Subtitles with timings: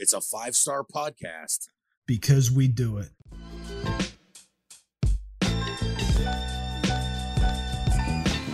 [0.00, 1.70] It's a five star podcast.
[2.06, 3.08] Because we do it.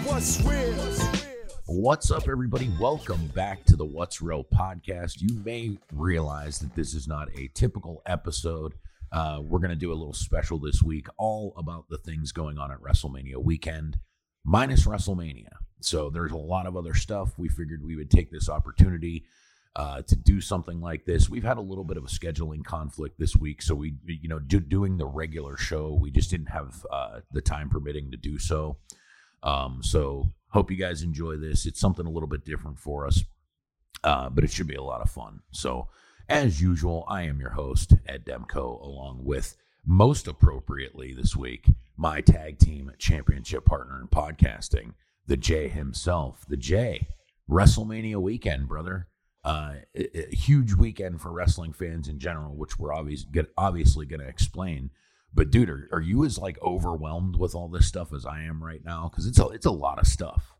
[0.05, 0.73] What's real?
[1.67, 2.73] What's up, everybody?
[2.81, 5.21] Welcome back to the What's Real podcast.
[5.21, 8.73] You may realize that this is not a typical episode.
[9.13, 12.57] Uh, we're going to do a little special this week, all about the things going
[12.57, 13.99] on at WrestleMania weekend,
[14.47, 15.53] minus WrestleMania.
[15.81, 17.35] So there's a lot of other stuff.
[17.37, 19.27] We figured we would take this opportunity
[19.77, 21.29] uh, to do something like this.
[21.29, 24.39] We've had a little bit of a scheduling conflict this week, so we, you know,
[24.39, 28.39] do, doing the regular show, we just didn't have uh, the time permitting to do
[28.39, 28.77] so.
[29.43, 31.67] Um, so hope you guys enjoy this.
[31.67, 33.25] It's something a little bit different for us,
[34.05, 35.41] uh, but it should be a lot of fun.
[35.51, 35.89] So
[36.29, 42.21] as usual, I am your host Ed Demko, along with most appropriately this week my
[42.21, 44.95] tag team championship partner in podcasting,
[45.27, 47.09] the J himself, the J.
[47.49, 49.09] WrestleMania weekend, brother.
[49.45, 54.07] Uh, a, a huge weekend for wrestling fans in general, which we're obvious, get, obviously
[54.07, 54.91] going to explain.
[55.35, 58.63] But dude, are, are you as like overwhelmed with all this stuff as I am
[58.65, 59.11] right now?
[59.11, 60.55] Because it's a it's a lot of stuff.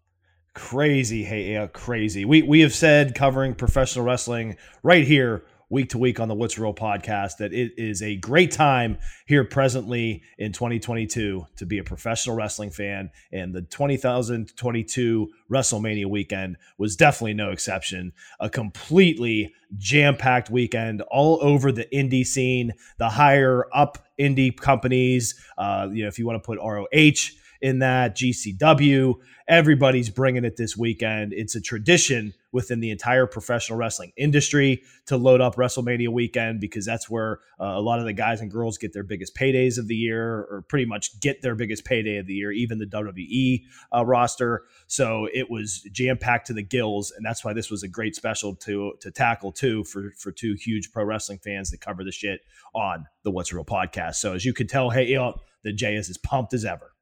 [0.53, 2.25] Crazy, hey, yeah, crazy.
[2.25, 6.59] We we have said covering professional wrestling right here week to week on the What's
[6.59, 11.85] Real podcast that it is a great time here presently in 2022 to be a
[11.85, 13.11] professional wrestling fan.
[13.33, 18.13] And the 2022 WrestleMania weekend was definitely no exception.
[18.41, 25.35] A completely jam packed weekend all over the indie scene, the higher up indie companies.
[25.59, 27.31] Uh, you know, if you want to put ROH
[27.65, 29.15] in that, GCW,
[29.49, 31.33] everybody's bringing it this weekend.
[31.33, 36.85] It's a tradition within the entire professional wrestling industry to load up WrestleMania weekend because
[36.85, 39.89] that's where uh, a lot of the guys and girls get their biggest paydays of
[39.89, 43.63] the year or pretty much get their biggest payday of the year, even the WWE
[43.97, 44.65] uh, roster.
[44.87, 47.15] So it was jam packed to the gills.
[47.17, 50.53] And that's why this was a great special to, to tackle too for, for two
[50.53, 52.43] huge pro wrestling fans that cover the shit
[52.75, 54.17] on the What's Real podcast.
[54.17, 56.94] So as you can tell, hey, you know, the Jay is as pumped as ever.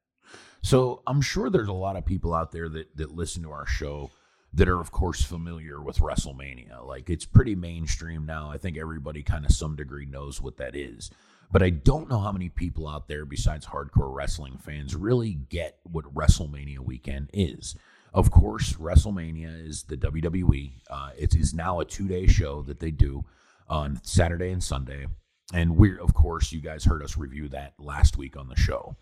[0.63, 3.67] So I'm sure there's a lot of people out there that that listen to our
[3.67, 4.09] show
[4.53, 6.85] that are of course familiar with WrestleMania.
[6.85, 8.49] Like it's pretty mainstream now.
[8.49, 11.11] I think everybody kind of some degree knows what that is.
[11.51, 15.79] But I don't know how many people out there besides hardcore wrestling fans really get
[15.83, 17.75] what WrestleMania weekend is.
[18.13, 20.71] Of course, WrestleMania is the WWE.
[20.89, 23.25] Uh, it is now a two-day show that they do
[23.67, 25.07] on Saturday and Sunday,
[25.53, 28.95] and we're of course you guys heard us review that last week on the show.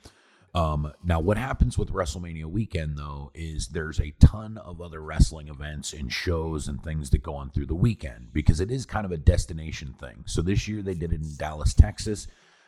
[0.53, 5.47] Um, now, what happens with WrestleMania weekend, though, is there's a ton of other wrestling
[5.47, 9.05] events and shows and things that go on through the weekend because it is kind
[9.05, 10.23] of a destination thing.
[10.25, 12.27] So this year they did it in Dallas, Texas,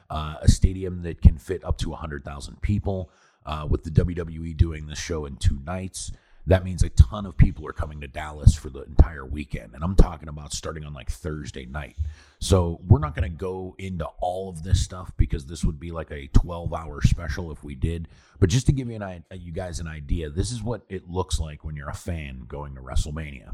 [0.10, 3.12] uh, a stadium that can fit up to 100,000 people,
[3.46, 6.14] uh, with the WWE doing the show in two nights
[6.46, 9.74] that means a ton of people are coming to Dallas for the entire weekend.
[9.74, 11.96] And I'm talking about starting on like Thursday night.
[12.40, 15.92] So we're not going to go into all of this stuff because this would be
[15.92, 18.10] like a 12 hour special if we did.
[18.40, 21.10] But just to give you, an, uh, you guys an idea, this is what it
[21.10, 23.54] looks like when you're a fan going to WrestleMania.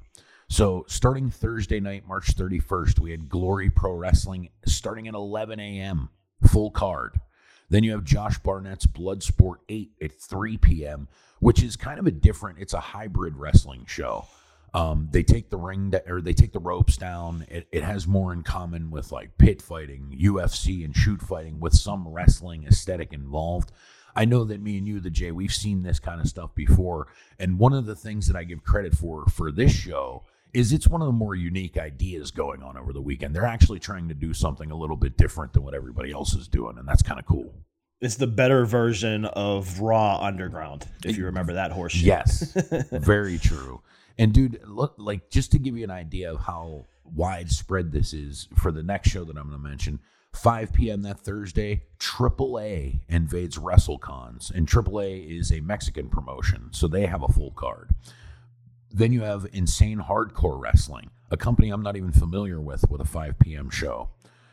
[0.50, 6.10] So starting Thursday night, March 31st, we had Glory Pro Wrestling starting at 11 a.m.,
[6.48, 7.20] full card.
[7.70, 11.08] Then you have Josh Barnett's Bloodsport 8 at 3 p.m
[11.40, 12.60] which is kind of a different.
[12.60, 14.26] It's a hybrid wrestling show.
[14.74, 17.46] Um, they take the ring da- or they take the ropes down.
[17.50, 21.74] It, it has more in common with like pit fighting, UFC, and shoot fighting with
[21.74, 23.72] some wrestling aesthetic involved.
[24.16, 27.08] I know that me and you, the Jay, we've seen this kind of stuff before.
[27.40, 30.24] And one of the things that I give credit for for this show
[30.54, 33.36] is it's one of the more unique ideas going on over the weekend.
[33.36, 36.48] They're actually trying to do something a little bit different than what everybody else is
[36.48, 37.54] doing, and that's kind of cool.
[38.02, 42.04] It's the better version of Raw Underground, if you remember that horseshit.
[42.04, 42.54] Yes,
[42.92, 43.82] very true.
[44.18, 48.48] And dude, look, like just to give you an idea of how widespread this is
[48.56, 50.00] for the next show that I'm going to mention,
[50.34, 51.02] 5 p.m.
[51.02, 57.28] that Thursday, AAA invades WrestleCons, and AAA is a Mexican promotion, so they have a
[57.28, 57.90] full card.
[58.92, 63.06] Then you have Insane Hardcore Wrestling, a company I'm not even familiar with, with a
[63.06, 63.70] 5 p.m.
[63.70, 64.10] show.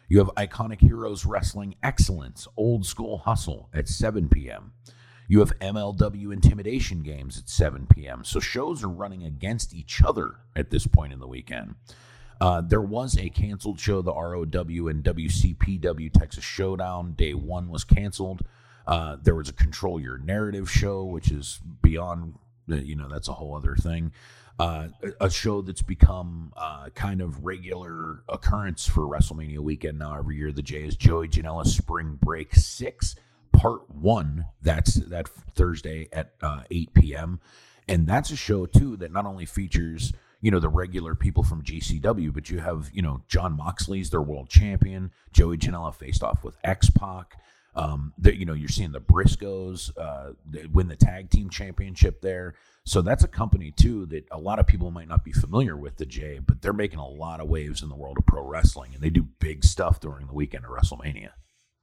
[0.08, 4.72] You have Iconic Heroes Wrestling Excellence, Old School Hustle at 7 p.m.
[5.28, 8.22] You have MLW Intimidation Games at 7 p.m.
[8.24, 11.74] So shows are running against each other at this point in the weekend.
[12.40, 17.12] Uh, there was a canceled show, the ROW and WCPW Texas Showdown.
[17.14, 18.42] Day one was canceled.
[18.86, 22.34] Uh, there was a Control Your Narrative show, which is beyond,
[22.68, 24.12] you know, that's a whole other thing
[24.58, 24.88] uh,
[25.20, 30.50] a show that's become uh, kind of regular occurrence for WrestleMania weekend now every year.
[30.50, 33.16] The J is Joey Janela Spring Break Six
[33.52, 34.46] Part One.
[34.62, 37.40] That's that Thursday at uh, 8 p.m.
[37.88, 41.62] And that's a show too that not only features you know the regular people from
[41.62, 45.10] GCW, but you have you know Jon Moxley's their world champion.
[45.32, 47.38] Joey Janela faced off with X Pac.
[47.76, 50.32] Um, that you know you're seeing the Briscoes uh,
[50.72, 52.54] win the tag team championship there.
[52.86, 55.96] So that's a company too that a lot of people might not be familiar with
[55.96, 58.94] the J, but they're making a lot of waves in the world of pro wrestling,
[58.94, 61.30] and they do big stuff during the weekend of WrestleMania.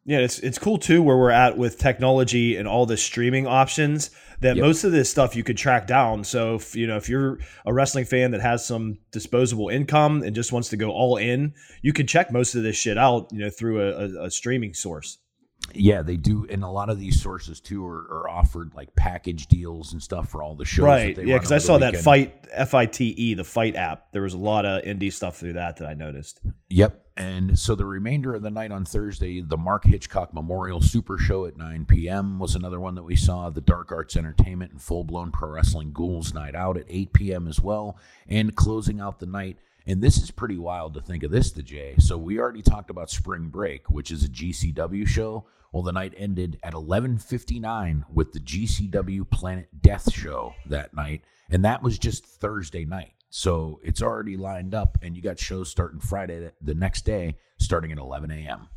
[0.06, 4.12] Yeah, it's it's cool too where we're at with technology and all the streaming options
[4.42, 4.66] that yep.
[4.66, 6.25] most of this stuff you could track down.
[6.25, 10.36] So if you know if you're a wrestling fan that has some disposable income and
[10.36, 13.39] just wants to go all in, you can check most of this shit out, you
[13.39, 15.19] know, through a, a, a streaming source.
[15.74, 19.48] Yeah, they do, and a lot of these sources too are, are offered like package
[19.48, 20.86] deals and stuff for all the shows.
[20.86, 21.18] Right?
[21.18, 24.12] yeah, because I saw that fight F I T E the fight app.
[24.12, 26.42] There was a lot of indie stuff through that that I noticed.
[26.69, 31.18] Yep, and so the remainder of the night on Thursday, the Mark Hitchcock Memorial Super
[31.18, 32.39] Show at 9 p.m.
[32.39, 33.50] was another one that we saw.
[33.50, 37.48] The Dark Arts Entertainment and Full Blown Pro Wrestling Ghouls Night Out at 8 p.m.
[37.48, 41.31] as well, and closing out the night and this is pretty wild to think of
[41.31, 41.95] this, the Jay.
[42.00, 45.45] So we already talked about Spring Break, which is a GCW show.
[45.71, 51.65] Well, the night ended at 11:59 with the GCW Planet Death show that night, and
[51.65, 53.13] that was just Thursday night.
[53.30, 57.91] So it's already lined up, and you got shows starting Friday the next day, starting
[57.91, 58.69] at 11 a.m.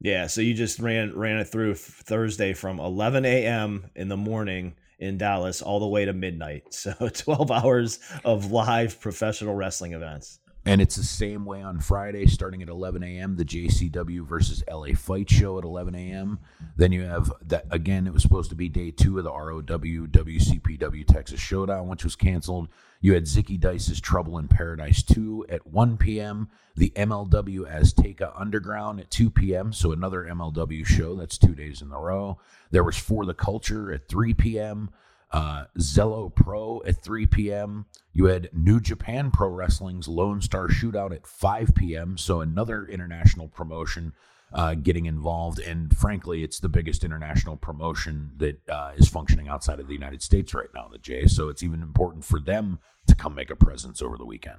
[0.00, 3.90] Yeah, so you just ran ran it through Thursday from 11 a.m.
[3.94, 6.64] in the morning in Dallas all the way to midnight.
[6.72, 10.38] So 12 hours of live professional wrestling events.
[10.64, 13.36] And it's the same way on Friday, starting at 11 a.m.
[13.36, 16.40] The JCW versus LA Fight Show at 11 a.m.
[16.76, 18.06] Then you have that again.
[18.06, 22.16] It was supposed to be day two of the ROW WCPW Texas Showdown, which was
[22.16, 22.68] canceled.
[23.00, 26.48] You had Zicky Dice's Trouble in Paradise 2 at 1 p.m.
[26.76, 29.72] The MLW Azteca Underground at 2 p.m.
[29.72, 31.14] So another MLW show.
[31.14, 32.38] That's two days in a row.
[32.70, 34.90] There was For the Culture at 3 p.m
[35.30, 37.86] uh, Zelo Pro at 3 p.m.
[38.12, 42.16] You had New Japan Pro Wrestling's Lone Star Shootout at 5 p.m.
[42.16, 44.12] So another international promotion
[44.52, 45.58] uh, getting involved.
[45.58, 50.22] And frankly, it's the biggest international promotion that uh, is functioning outside of the United
[50.22, 51.26] States right now, the J.
[51.26, 54.58] So it's even important for them to come make a presence over the weekend.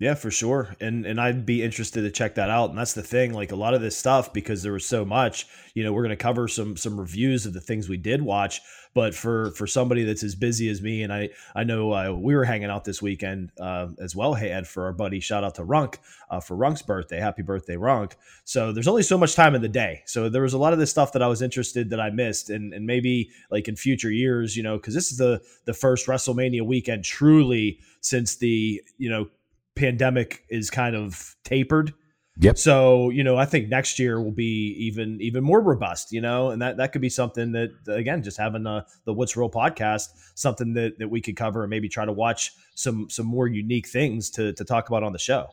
[0.00, 0.76] Yeah, for sure.
[0.80, 2.70] And and I'd be interested to check that out.
[2.70, 5.48] And that's the thing, like a lot of this stuff because there was so much,
[5.74, 8.60] you know, we're going to cover some some reviews of the things we did watch,
[8.94, 12.36] but for for somebody that's as busy as me and I I know uh, we
[12.36, 15.56] were hanging out this weekend uh, as well, hey Ed, for our buddy shout out
[15.56, 15.96] to Runk
[16.30, 17.18] uh, for Runk's birthday.
[17.18, 18.12] Happy birthday, Runk.
[18.44, 20.02] So there's only so much time in the day.
[20.06, 22.50] So there was a lot of this stuff that I was interested that I missed
[22.50, 26.06] and and maybe like in future years, you know, cuz this is the the first
[26.06, 29.28] WrestleMania weekend truly since the, you know,
[29.78, 31.94] pandemic is kind of tapered.
[32.40, 32.56] Yep.
[32.56, 36.12] So you know, I think next year will be even even more robust.
[36.12, 39.36] You know, and that that could be something that again, just having the the What's
[39.36, 43.26] Real podcast, something that that we could cover and maybe try to watch some some
[43.26, 45.48] more unique things to to talk about on the show.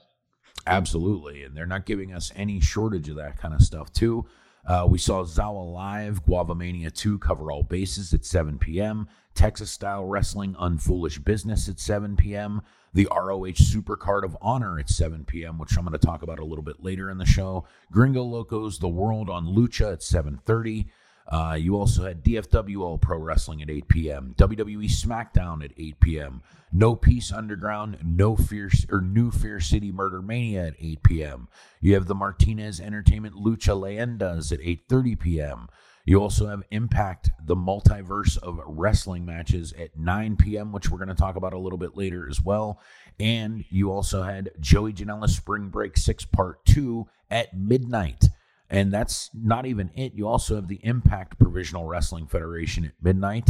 [0.67, 4.25] Absolutely, and they're not giving us any shortage of that kind of stuff too.
[4.67, 9.07] Uh, we saw Zawa Live, Guava Mania 2 cover all bases at 7 p.m.
[9.35, 12.61] Texas Style Wrestling, Unfoolish Business at 7 p.m
[12.95, 16.45] the ROH Supercard of Honor at 7 p.m., which I'm going to talk about a
[16.45, 17.65] little bit later in the show.
[17.91, 20.87] Gringo Locos The World on Lucha at 7:30.
[21.27, 25.99] Uh, you also had DFW All Pro Wrestling at 8 p.m., WWE SmackDown at 8
[25.99, 31.47] p.m., No Peace Underground, No Fear or New Fear City Murder Mania at 8 p.m.
[31.81, 35.67] You have the Martinez Entertainment Lucha Leyendas at 8:30 p.m.
[36.05, 41.09] You also have Impact, the multiverse of wrestling matches at 9 p.m., which we're going
[41.09, 42.79] to talk about a little bit later as well.
[43.19, 48.25] And you also had Joey Janela's Spring Break 6 Part 2 at midnight.
[48.69, 50.13] And that's not even it.
[50.13, 53.49] You also have the Impact Provisional Wrestling Federation at midnight.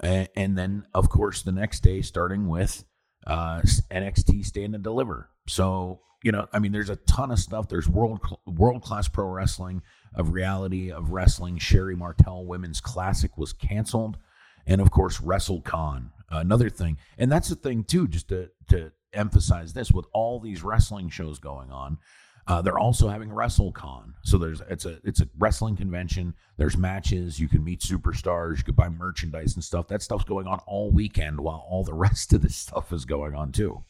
[0.00, 2.84] And then, of course, the next day, starting with
[3.26, 3.60] uh,
[3.90, 5.30] NXT Stand and Deliver.
[5.46, 7.68] So, you know, I mean, there's a ton of stuff.
[7.68, 9.82] There's world world class pro wrestling
[10.14, 11.58] of reality of wrestling.
[11.58, 14.18] Sherri Martel Women's Classic was canceled,
[14.66, 16.98] and of course WrestleCon, another thing.
[17.18, 21.38] And that's the thing too, just to to emphasize this with all these wrestling shows
[21.38, 21.98] going on.
[22.46, 26.34] Uh, they're also having WrestleCon, so there's it's a it's a wrestling convention.
[26.58, 27.40] There's matches.
[27.40, 28.58] You can meet superstars.
[28.58, 29.88] You can buy merchandise and stuff.
[29.88, 33.34] That stuff's going on all weekend, while all the rest of this stuff is going
[33.34, 33.82] on too.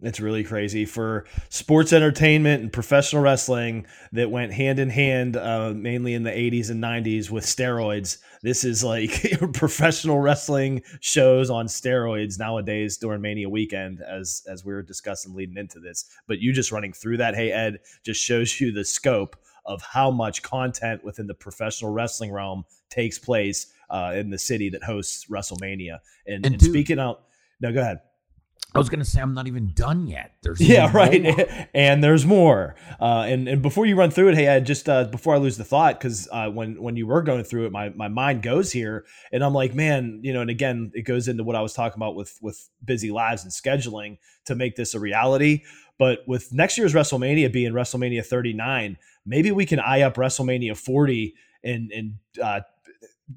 [0.00, 5.72] It's really crazy for sports entertainment and professional wrestling that went hand in hand, uh,
[5.74, 8.18] mainly in the 80s and 90s with steroids.
[8.42, 9.24] This is like
[9.54, 15.56] professional wrestling shows on steroids nowadays during Mania weekend, as as we were discussing leading
[15.56, 16.04] into this.
[16.26, 20.10] But you just running through that, hey Ed, just shows you the scope of how
[20.10, 25.26] much content within the professional wrestling realm takes place uh, in the city that hosts
[25.30, 26.00] WrestleMania.
[26.26, 27.22] And, and, and speaking out,
[27.60, 28.00] no, go ahead
[28.74, 30.32] I was gonna say I'm not even done yet.
[30.42, 31.22] There's Yeah, right.
[31.22, 31.46] more.
[31.74, 32.74] and there's more.
[33.00, 35.56] Uh, and and before you run through it, hey, I just uh, before I lose
[35.56, 38.72] the thought, because uh, when when you were going through it, my my mind goes
[38.72, 41.72] here, and I'm like, man, you know, and again, it goes into what I was
[41.72, 45.62] talking about with with busy lives and scheduling to make this a reality.
[45.98, 51.34] But with next year's WrestleMania being WrestleMania 39, maybe we can eye up WrestleMania 40
[51.62, 52.60] and and uh,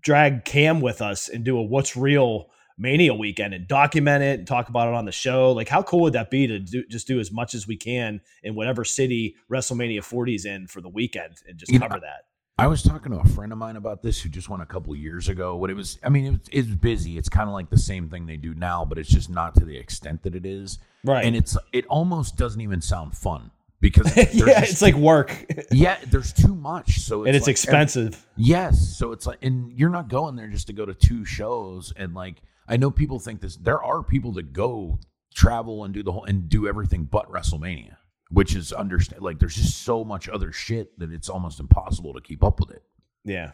[0.01, 4.48] drag Cam with us and do a what's real Mania weekend and document it and
[4.48, 5.51] talk about it on the show.
[5.51, 8.22] Like, how cool would that be to do, just do as much as we can
[8.43, 12.01] in whatever city WrestleMania 40 is in for the weekend and just You know, cover
[12.01, 12.25] that?
[12.60, 14.96] I was talking to a friend of mine about this who just won a couple
[14.96, 15.55] years ago.
[15.55, 17.17] What it was, I mean, it was, it's busy.
[17.17, 19.65] It's kind of like the same thing they do now, but it's just not to
[19.65, 20.79] the extent that it is.
[21.03, 21.24] Right.
[21.24, 25.98] And it's it almost doesn't even sound fun because yeah, just it's like work yeah,
[26.07, 27.00] there's too much.
[27.01, 28.25] So and it's like expensive.
[28.36, 28.98] Yes.
[28.98, 31.93] So it's like, and you're not going there just to go to two shows.
[31.96, 35.00] And like, I know people think this, there are people that go
[35.33, 37.95] travel and do the whole, and do everything but WrestleMania,
[38.29, 39.21] which is understand.
[39.21, 42.71] Like, there's just so much other shit that it's almost impossible to keep up with
[42.71, 42.83] it.
[43.24, 43.51] yeah.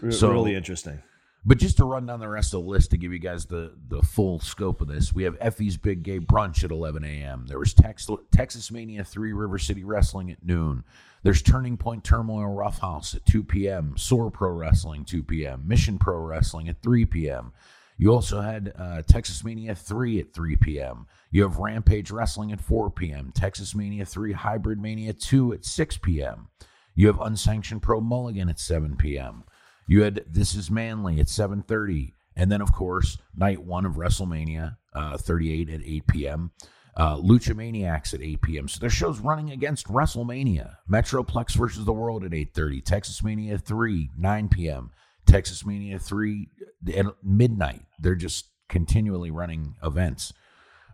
[0.00, 1.00] Re- So- really interesting.
[1.46, 3.74] But just to run down the rest of the list to give you guys the
[3.88, 7.44] the full scope of this, we have Effie's Big Gay Brunch at 11 a.m.
[7.46, 10.84] There was Tex, Texas Mania 3 River City Wrestling at noon.
[11.22, 13.92] There's Turning Point Turmoil Roughhouse at 2 p.m.
[13.98, 15.64] Soar Pro Wrestling 2 p.m.
[15.66, 17.52] Mission Pro Wrestling at 3 p.m.
[17.96, 21.06] You also had uh, Texas Mania 3 at 3 p.m.
[21.30, 23.32] You have Rampage Wrestling at 4 p.m.
[23.34, 26.48] Texas Mania 3 Hybrid Mania 2 at 6 p.m.
[26.94, 29.44] You have Unsanctioned Pro Mulligan at 7 p.m.
[29.86, 34.76] You had This Is Manly at 7:30, and then of course night one of WrestleMania
[34.94, 36.50] uh, 38 at 8 p.m.
[36.96, 38.68] Uh, Lucha Maniacs at 8 p.m.
[38.68, 40.76] So their show's running against WrestleMania.
[40.88, 42.84] Metroplex versus the World at 8:30.
[42.84, 44.90] Texas Mania 3 9 p.m.
[45.26, 46.48] Texas Mania 3
[46.94, 47.82] at midnight.
[47.98, 50.32] They're just continually running events.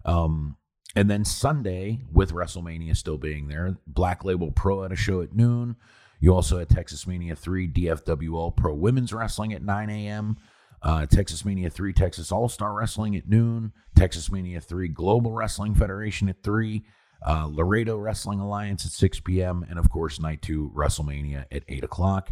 [0.05, 0.57] Um,
[0.97, 5.35] and then Sunday, with WrestleMania still being there, Black Label Pro had a show at
[5.35, 5.77] noon.
[6.21, 10.37] You also had Texas Mania 3 DFWL Pro Women's Wrestling at 9 a.m.
[10.83, 13.73] Uh, Texas Mania 3 Texas All Star Wrestling at noon.
[13.97, 16.83] Texas Mania 3 Global Wrestling Federation at 3.
[17.27, 19.65] Uh, Laredo Wrestling Alliance at 6 p.m.
[19.69, 22.31] And of course, night two WrestleMania at 8 o'clock.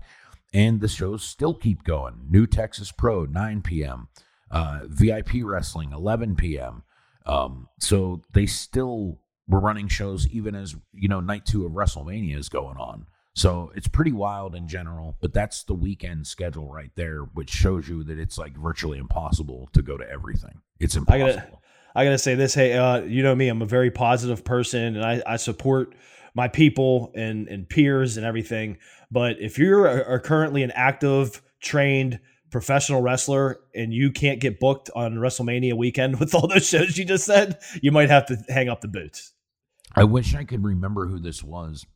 [0.55, 2.27] And the shows still keep going.
[2.31, 4.09] New Texas Pro, 9 p.m.
[4.51, 6.83] Uh, VIP Wrestling, 11 p.m.
[7.27, 12.39] Um, so they still were running shows even as, you know, night two of WrestleMania
[12.39, 13.07] is going on.
[13.35, 17.89] So it's pretty wild in general, but that's the weekend schedule right there, which shows
[17.89, 20.61] you that it's like virtually impossible to go to everything.
[20.81, 21.35] It's I impossible.
[21.35, 21.59] gotta,
[21.95, 22.55] I gotta say this.
[22.55, 23.49] Hey, uh, you know me.
[23.49, 25.95] I'm a very positive person, and I, I support
[26.35, 28.79] my people and and peers and everything.
[29.11, 34.59] But if you are, are currently an active, trained professional wrestler and you can't get
[34.59, 38.37] booked on WrestleMania weekend with all those shows you just said, you might have to
[38.49, 39.33] hang up the boots.
[39.95, 41.87] I wish I could remember who this was,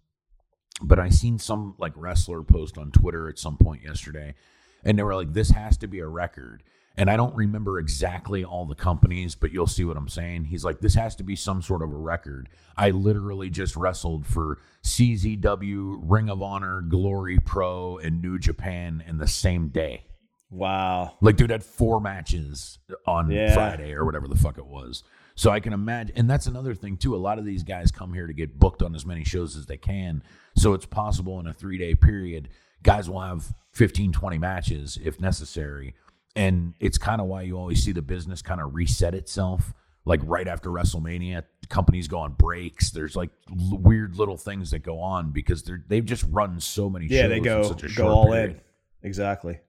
[0.83, 4.35] but I seen some like wrestler post on Twitter at some point yesterday,
[4.83, 6.63] and they were like, "This has to be a record."
[6.97, 10.45] And I don't remember exactly all the companies, but you'll see what I'm saying.
[10.45, 14.27] He's like, "This has to be some sort of a record." I literally just wrestled
[14.27, 20.05] for CZW, Ring of Honor, Glory Pro, and New Japan in the same day.
[20.51, 21.15] Wow.
[21.23, 23.55] Like, dude had four matches on Yeah.
[23.55, 25.03] Friday or whatever the fuck it was.
[25.35, 27.15] So I can imagine, and that's another thing too.
[27.15, 29.65] A lot of these guys come here to get booked on as many shows as
[29.65, 30.23] they can.
[30.57, 32.51] So it's possible in a three day period,
[32.83, 35.95] guys will have 15, 20 matches if necessary.
[36.35, 39.73] And it's kind of why you always see the business kind of reset itself.
[40.05, 42.91] Like right after WrestleMania, companies go on breaks.
[42.91, 46.91] There's like l- weird little things that go on because they're they've just run so
[46.91, 48.51] many Yeah, they go go all period.
[48.53, 48.61] in.
[49.09, 49.61] Exactly.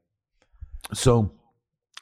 [0.93, 1.31] So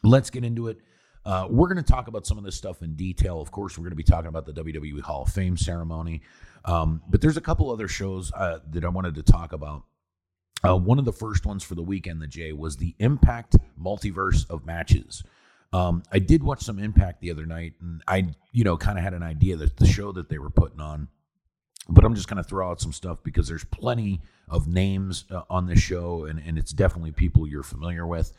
[0.04, 0.78] let's get into it.
[1.26, 3.42] Uh, we're going to talk about some of this stuff in detail.
[3.42, 6.22] Of course, we're going to be talking about the WWE Hall of Fame ceremony.
[6.66, 9.84] Um, but there's a couple other shows uh, that I wanted to talk about.
[10.64, 14.50] Uh, one of the first ones for the weekend, the Jay, was the Impact Multiverse
[14.50, 15.24] of Matches.
[15.74, 19.04] Um, I did watch some Impact the other night, and I, you know, kind of
[19.04, 21.08] had an idea that the show that they were putting on.
[21.90, 25.42] But I'm just going to throw out some stuff because there's plenty of names uh,
[25.50, 28.34] on this show, and, and it's definitely people you're familiar with.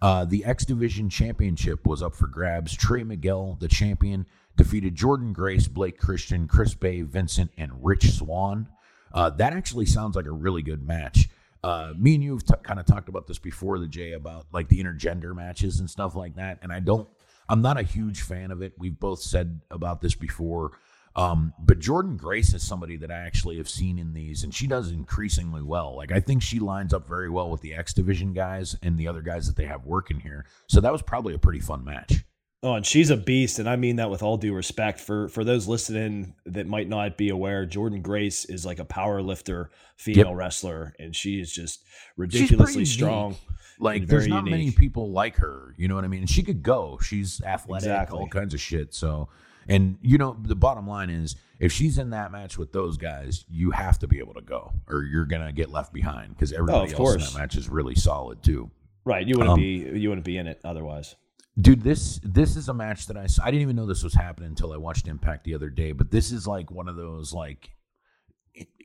[0.00, 2.74] Uh, the X Division Championship was up for grabs.
[2.74, 4.26] Trey Miguel, the champion,
[4.56, 8.68] defeated Jordan Grace, Blake Christian, Chris Bey, Vincent, and Rich Swann.
[9.12, 11.28] Uh, that actually sounds like a really good match.
[11.64, 14.44] Uh, me and you have t- kind of talked about this before, the Jay, about
[14.52, 16.58] like the intergender matches and stuff like that.
[16.60, 17.08] And I don't,
[17.48, 18.74] I'm not a huge fan of it.
[18.76, 20.72] We've both said about this before.
[21.16, 24.66] Um, but Jordan Grace is somebody that I actually have seen in these, and she
[24.66, 25.96] does increasingly well.
[25.96, 29.08] Like I think she lines up very well with the X Division guys and the
[29.08, 30.44] other guys that they have working here.
[30.68, 32.24] So that was probably a pretty fun match.
[32.64, 34.98] Oh, and she's a beast, and I mean that with all due respect.
[34.98, 39.20] For for those listening that might not be aware, Jordan Grace is like a power
[39.20, 40.36] lifter female yep.
[40.36, 41.84] wrestler, and she is just
[42.16, 43.36] ridiculously strong.
[43.78, 44.50] Like there's not unique.
[44.50, 45.74] many people like her.
[45.76, 46.20] You know what I mean?
[46.20, 46.98] And she could go.
[47.02, 48.18] She's athletic, exactly.
[48.18, 48.94] all kinds of shit.
[48.94, 49.28] So,
[49.68, 53.44] and you know, the bottom line is, if she's in that match with those guys,
[53.50, 56.78] you have to be able to go, or you're gonna get left behind because everybody
[56.78, 57.14] oh, else course.
[57.16, 58.70] in that match is really solid too.
[59.04, 61.14] Right, you wouldn't um, be you wouldn't be in it otherwise.
[61.60, 64.48] Dude, this this is a match that I I didn't even know this was happening
[64.48, 65.92] until I watched Impact the other day.
[65.92, 67.70] But this is like one of those like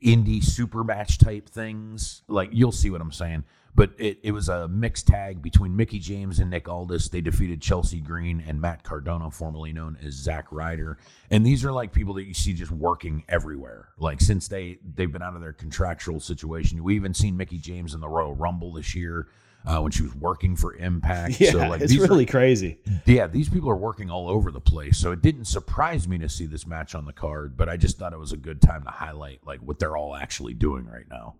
[0.04, 2.22] indie super match type things.
[2.28, 3.44] Like you'll see what I'm saying.
[3.74, 7.08] But it, it was a mixed tag between Mickie James and Nick Aldis.
[7.08, 10.98] They defeated Chelsea Green and Matt Cardona, formerly known as Zack Ryder.
[11.30, 13.90] And these are like people that you see just working everywhere.
[13.98, 16.82] Like since they they've been out of their contractual situation.
[16.82, 19.28] We even seen Mickie James in the Royal Rumble this year
[19.66, 21.40] uh, when she was working for Impact.
[21.40, 22.78] Yeah, so like, it's really are, crazy.
[23.06, 24.98] Yeah, these people are working all over the place.
[24.98, 27.98] So it didn't surprise me to see this match on the card, but I just
[27.98, 31.06] thought it was a good time to highlight like what they're all actually doing right
[31.10, 31.36] now.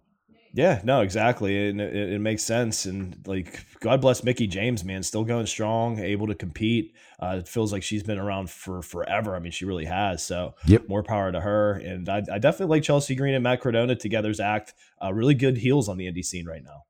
[0.52, 2.84] Yeah, no, exactly, and it, it, makes sense.
[2.84, 6.96] And like, God bless Mickie James, man, still going strong, able to compete.
[7.22, 9.36] Uh, it feels like she's been around for forever.
[9.36, 10.24] I mean, she really has.
[10.24, 10.88] So, yep.
[10.88, 11.74] more power to her.
[11.74, 14.74] And I, I definitely like Chelsea Green and Matt Cardona together's act.
[15.00, 16.82] Uh, really good heels on the indie scene right now.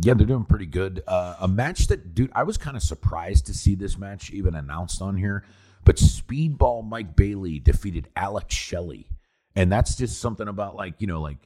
[0.00, 1.02] Yeah, they're doing pretty good.
[1.06, 4.54] Uh, a match that, dude, I was kind of surprised to see this match even
[4.54, 5.44] announced on here.
[5.84, 9.08] But Speedball Mike Bailey defeated Alex Shelley.
[9.54, 11.38] And that's just something about like, you know, like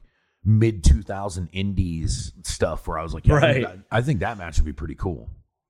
[0.45, 3.43] mid 2000 indies stuff where I was like, yeah, right.
[3.43, 5.29] I, think that, I think that match would be pretty cool.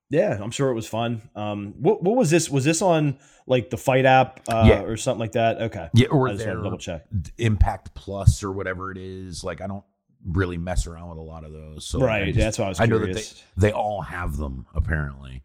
[0.10, 1.30] Yeah, I'm sure it was fun.
[1.36, 2.50] Um, what what was this?
[2.50, 4.82] Was this on like the Fight app uh, yeah.
[4.84, 5.62] or something like that?
[5.64, 7.06] Okay, yeah, or their double check
[7.38, 9.44] Impact Plus or whatever it is.
[9.44, 9.84] Like I don't
[10.26, 11.86] really mess around with a lot of those.
[11.86, 12.80] So right, just, that's why I was.
[12.80, 13.24] I know that they,
[13.58, 15.44] they all have them apparently.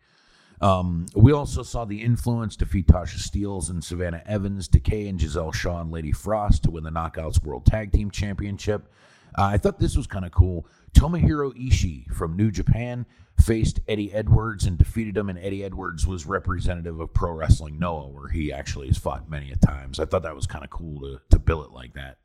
[0.60, 5.50] Um, we also saw the influence defeat Tasha Steelz and Savannah Evans, Decay and Giselle
[5.50, 8.88] Shaw and Lady Frost to win the Knockouts World Tag Team Championship.
[9.36, 10.66] Uh, I thought this was kind of cool.
[10.94, 13.06] Tomohiro Ishii from New Japan
[13.40, 18.08] faced Eddie Edwards and defeated him, and Eddie Edwards was representative of Pro Wrestling Noah,
[18.08, 19.98] where he actually has fought many a times.
[19.98, 22.18] I thought that was kind of cool to to bill it like that.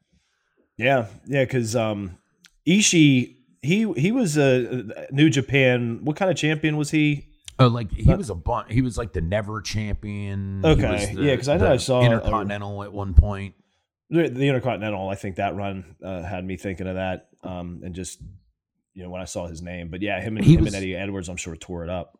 [0.77, 2.17] Yeah, yeah, because um,
[2.67, 5.99] Ishii he he was a New Japan.
[6.03, 7.27] What kind of champion was he?
[7.59, 8.71] Oh, like he was a bunch.
[8.71, 10.63] He was like the never champion.
[10.63, 13.55] Okay, the, yeah, because I know I saw Intercontinental at one point.
[14.09, 17.93] The, the, Intercontinental, I think that run uh, had me thinking of that, um, and
[17.93, 18.21] just
[18.93, 19.89] you know when I saw his name.
[19.89, 22.16] But yeah, him and him was, and Eddie Edwards, I'm sure tore it up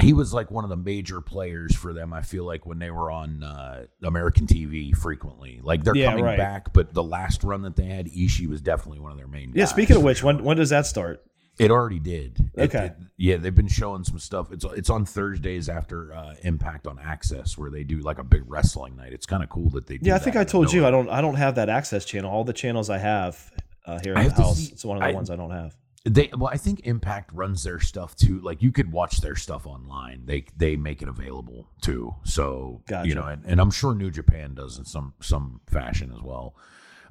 [0.00, 2.12] he was like one of the major players for them.
[2.12, 6.24] I feel like when they were on uh, American TV frequently, like they're yeah, coming
[6.24, 6.36] right.
[6.36, 6.72] back.
[6.72, 9.52] But the last run that they had, Ishii was definitely one of their main.
[9.54, 9.64] Yeah.
[9.64, 11.24] Speaking of which, when when does that start?
[11.58, 12.50] It already did.
[12.58, 12.78] Okay.
[12.78, 14.52] It, it, yeah, they've been showing some stuff.
[14.52, 18.42] It's it's on Thursdays after uh, Impact on Access, where they do like a big
[18.46, 19.14] wrestling night.
[19.14, 19.98] It's kind of cool that they.
[20.02, 22.30] yeah, I think I told you I don't I don't have that Access channel.
[22.30, 23.50] All the channels I have
[23.86, 25.74] uh, here in the house, see, it's one of the I, ones I don't have.
[26.06, 28.40] They well, I think Impact runs their stuff too.
[28.40, 30.22] Like you could watch their stuff online.
[30.24, 32.14] They they make it available too.
[32.22, 33.08] So gotcha.
[33.08, 36.54] you know, and, and I'm sure New Japan does in some some fashion as well.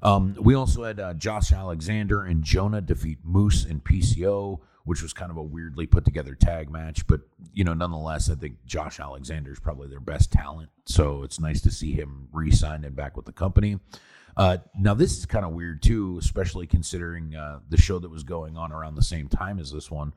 [0.02, 5.12] Um, we also had uh, Josh Alexander and Jonah defeat Moose and PCO, which was
[5.12, 7.06] kind of a weirdly put together tag match.
[7.06, 7.22] But
[7.54, 10.70] you know, nonetheless, I think Josh Alexander is probably their best talent.
[10.86, 13.78] So it's nice to see him re-signed and back with the company.
[14.38, 18.24] Uh, now, this is kind of weird too, especially considering uh, the show that was
[18.24, 20.14] going on around the same time as this one.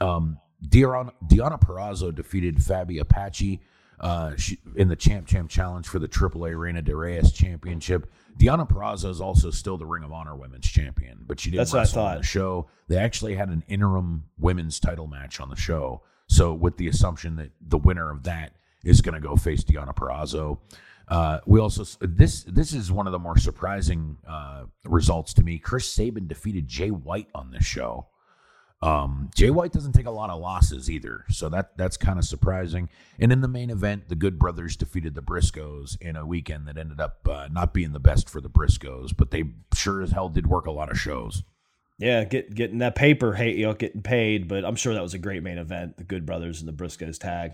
[0.00, 3.60] Um, Deonna, Deonna Purrazzo defeated Faby Apache
[4.00, 8.10] uh, she, in the Champ Champ Challenge for the AAA Reina de Reinas Championship.
[8.38, 11.74] Deonna Purrazzo is also still the Ring of Honor Women's Champion, but she didn't That's
[11.74, 12.68] wrestle on the show.
[12.88, 17.36] They actually had an interim women's title match on the show, so with the assumption
[17.36, 18.52] that the winner of that
[18.84, 20.58] is going to go face Deonna Purrazzo.
[21.08, 25.58] Uh, we also this this is one of the more surprising uh, results to me.
[25.58, 28.06] Chris Sabin defeated Jay White on this show.
[28.84, 32.24] Um, Jay White doesn't take a lot of losses either, so that that's kind of
[32.24, 32.88] surprising.
[33.18, 36.76] And in the main event, the Good Brothers defeated the Briscoes in a weekend that
[36.76, 40.28] ended up uh, not being the best for the Briscoes, but they sure as hell
[40.28, 41.42] did work a lot of shows.
[41.98, 45.14] Yeah, get getting that paper, hey, you know, getting paid, but I'm sure that was
[45.14, 45.96] a great main event.
[45.96, 47.52] The Good Brothers and the Briscoes tag.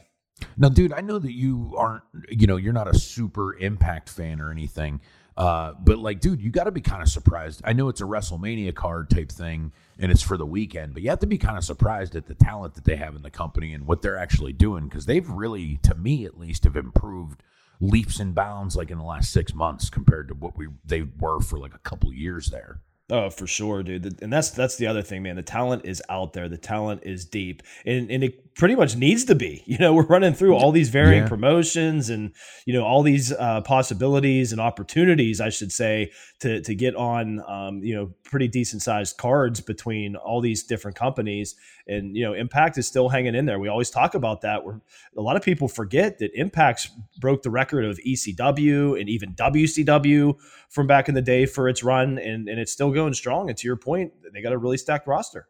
[0.57, 4.40] Now, dude, I know that you aren't, you know, you're not a super impact fan
[4.40, 5.00] or anything.
[5.37, 7.62] Uh, but like, dude, you got to be kind of surprised.
[7.64, 11.11] I know it's a WrestleMania card type thing and it's for the weekend, but you
[11.11, 13.72] have to be kind of surprised at the talent that they have in the company
[13.72, 17.42] and what they're actually doing because they've really, to me at least, have improved
[17.81, 21.40] leaps and bounds like in the last six months compared to what we they were
[21.40, 22.81] for like a couple years there.
[23.12, 24.23] Oh, for sure, dude.
[24.23, 25.35] And that's that's the other thing, man.
[25.37, 26.49] The talent is out there.
[26.49, 29.64] The talent is deep, and and it pretty much needs to be.
[29.70, 31.29] You know, we're running through all these varying Yeah.
[31.29, 32.33] promotions and
[32.66, 37.40] you know all these uh, possibilities and opportunities, I should say, to to get on
[37.49, 41.57] um, you know pretty decent sized cards between all these different companies.
[41.88, 43.59] And you know, Impact is still hanging in there.
[43.59, 44.64] We always talk about that.
[44.64, 44.81] Where
[45.16, 50.35] a lot of people forget that Impact broke the record of ECW and even WCW
[50.70, 53.48] from back in the day for its run, and and it's still going strong.
[53.50, 55.46] And to your point, they got a really stacked roster.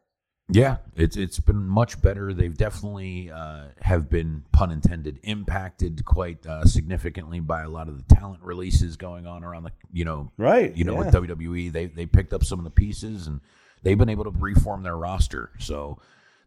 [0.52, 2.34] Yeah, it's it's been much better.
[2.34, 7.96] They've definitely uh, have been pun intended impacted quite uh, significantly by a lot of
[7.96, 10.76] the talent releases going on around the you know Right.
[10.76, 10.98] you know yeah.
[10.98, 11.70] with WWE.
[11.70, 13.40] They they picked up some of the pieces and
[13.84, 15.52] they've been able to reform their roster.
[15.60, 15.98] So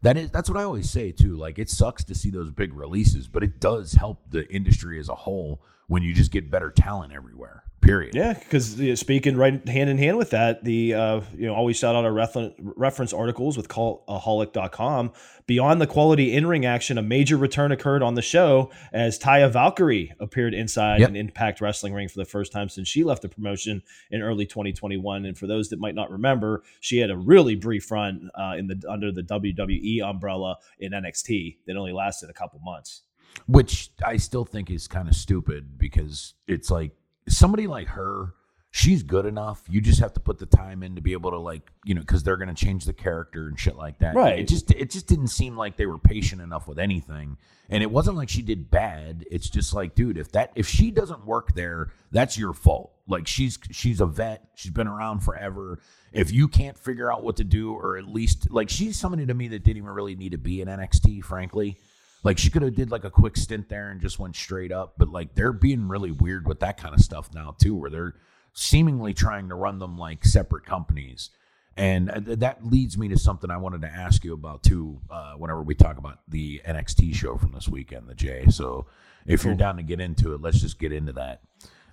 [0.02, 1.36] that is that's what I always say too.
[1.36, 5.08] Like it sucks to see those big releases, but it does help the industry as
[5.08, 7.63] a whole when you just get better talent everywhere.
[7.84, 8.14] Period.
[8.14, 11.94] Yeah, because speaking right hand in hand with that, the uh, you know always shout
[11.94, 15.12] out our refer- reference articles with cultaholic.com.
[15.46, 19.50] Beyond the quality in ring action, a major return occurred on the show as Taya
[19.52, 21.10] Valkyrie appeared inside Yep.
[21.10, 24.46] an Impact Wrestling ring for the first time since she left the promotion in early
[24.46, 25.26] 2021.
[25.26, 28.66] And for those that might not remember, she had a really brief run uh, in
[28.68, 33.02] the under the WWE umbrella in NXT that only lasted a couple months.
[33.46, 36.92] which I still think is kind of stupid because it's like
[37.28, 38.34] somebody like her,
[38.74, 39.62] she's good enough.
[39.70, 42.00] You just have to put the time in to be able to like, you know,
[42.00, 44.16] because they're going to change the character and shit like that.
[44.16, 44.40] Right.
[44.40, 47.36] It just it just didn't seem like they were patient enough with anything,
[47.70, 49.24] and it wasn't like she did bad.
[49.30, 52.92] It's just like, dude, if that if she doesn't work there, that's your fault.
[53.06, 54.48] Like she's she's a vet.
[54.56, 55.78] She's been around forever.
[56.12, 59.34] If you can't figure out what to do, or at least like she's somebody to
[59.34, 61.78] me that didn't even really need to be in NXT, frankly.
[62.24, 64.94] Like she could have did like a quick stint there and just went straight up,
[64.96, 68.14] but like they're being really weird with that kind of stuff now too, where they're
[68.54, 71.30] seemingly trying to run them like separate companies.
[71.76, 75.00] And uh, that leads me to something I wanted to ask you about too.
[75.10, 78.46] Uh, whenever we talk about the NXT show from this weekend, the J.
[78.48, 78.86] So
[79.26, 81.42] if you're down to get into it, let's just get into that.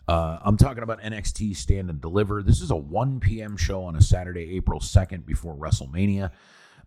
[0.08, 2.44] Uh, I'm talking about NXT Stand and Deliver.
[2.44, 3.58] This is a 1 p.m.
[3.58, 6.32] show on a Saturday, April 2nd, before WrestleMania,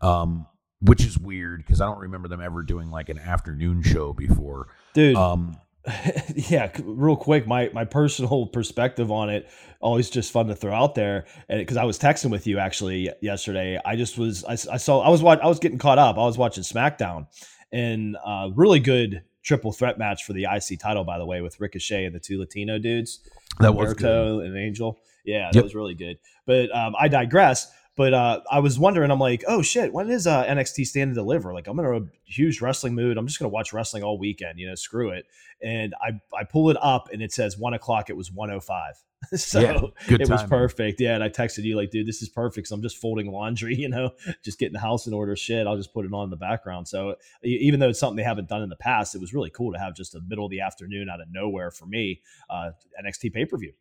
[0.01, 0.47] um,
[0.85, 4.69] which is weird because I don't remember them ever doing like an afternoon show before.
[4.95, 5.57] Dude, Um,
[6.35, 9.49] yeah, real quick, my my personal perspective on it,
[9.81, 13.11] always just fun to throw out there, and because I was texting with you actually
[13.21, 16.17] yesterday, I just was I, I saw I was watch, I was getting caught up.
[16.17, 17.27] I was watching SmackDown,
[17.73, 21.61] and uh, really good triple threat match for the IC title, by the way, with
[21.61, 23.21] Ricochet and the two Latino dudes,
[23.61, 24.47] that was good.
[24.47, 24.99] And Angel.
[25.27, 25.65] Yeah, that Yep.
[25.65, 26.19] was really good.
[26.47, 27.71] But um, I digress.
[27.97, 31.15] But uh, I was wondering, I'm like, oh shit, when is uh, NXT Stand and
[31.15, 31.55] Deliver?
[31.55, 33.17] Like, I'm in a huge wrestling mood.
[33.17, 34.59] I'm just gonna watch wrestling all weekend.
[34.59, 35.27] You know, screw it.
[35.63, 38.11] And I I pull it up, and it says one o'clock.
[38.11, 38.95] It was 105.
[39.37, 40.49] so Yeah, it was timing.
[40.49, 41.01] perfect.
[41.01, 42.69] Yeah, and I texted you like, dude, this is perfect.
[42.69, 43.75] So I'm just folding laundry.
[43.85, 45.37] You know, just getting the house in order.
[45.37, 46.89] Shit, I'll just put it on in the background.
[46.89, 49.73] So even though it's something they haven't done in the past, it was really cool
[49.75, 52.71] to have just a middle of the afternoon out of nowhere for me uh,
[53.05, 53.73] NXT pay per view.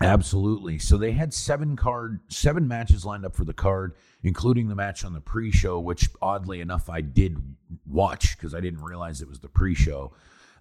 [0.00, 0.78] Absolutely.
[0.78, 5.04] So they had seven card, seven matches lined up for the card, including the match
[5.04, 7.38] on the pre-show, which oddly enough I did
[7.86, 10.12] watch because I didn't realize it was the pre-show.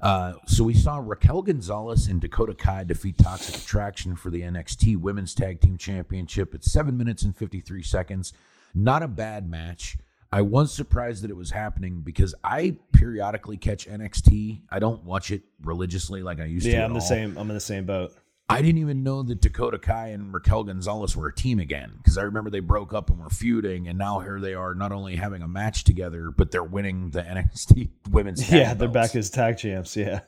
[0.01, 4.97] Uh, so we saw Raquel Gonzalez and Dakota Kai defeat Toxic Attraction for the NXT
[4.97, 8.33] Women's Tag Team Championship at seven minutes and fifty-three seconds.
[8.75, 9.97] Not a bad match.
[10.29, 14.63] I was surprised that it was happening because I periodically catch NXT.
[14.69, 16.71] I don't watch it religiously like I used to.
[16.71, 17.05] Yeah, I'm the all.
[17.05, 17.37] same.
[17.37, 18.13] I'm in the same boat.
[18.49, 22.17] I didn't even know that Dakota Kai and Raquel Gonzalez were a team again because
[22.17, 25.15] I remember they broke up and were feuding, and now here they are, not only
[25.15, 28.41] having a match together, but they're winning the NXT Women's.
[28.41, 29.95] Tag Yeah, they're back as tag champs.
[29.95, 30.21] Yeah.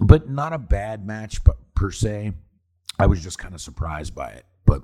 [0.00, 2.32] but not a bad match, but per se.
[2.98, 4.82] I was just kind of surprised by it, but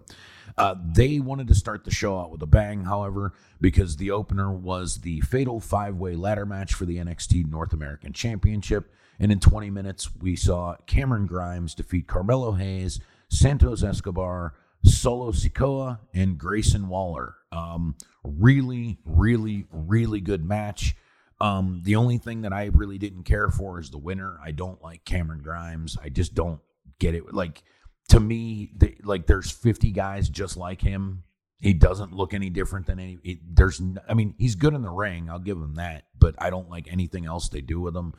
[0.56, 4.52] uh, they wanted to start the show out with a bang, however, because the opener
[4.52, 8.92] was the fatal five-way ladder match for the NXT North American Championship.
[9.18, 15.98] And in 20 minutes, we saw Cameron Grimes defeat Carmelo Hayes, Santos Escobar, Solo Sikoa,
[16.12, 17.36] and Grayson Waller.
[17.52, 20.96] Um, really, really, really good match.
[21.40, 24.38] Um, the only thing that I really didn't care for is the winner.
[24.42, 25.96] I don't like Cameron Grimes.
[26.02, 26.60] I just don't
[26.98, 27.32] get it.
[27.34, 27.62] Like
[28.10, 31.24] to me, they, like there's 50 guys just like him.
[31.60, 33.40] He doesn't look any different than any.
[33.42, 35.30] There's, I mean, he's good in the ring.
[35.30, 38.14] I'll give him that, but I don't like anything else they do with him.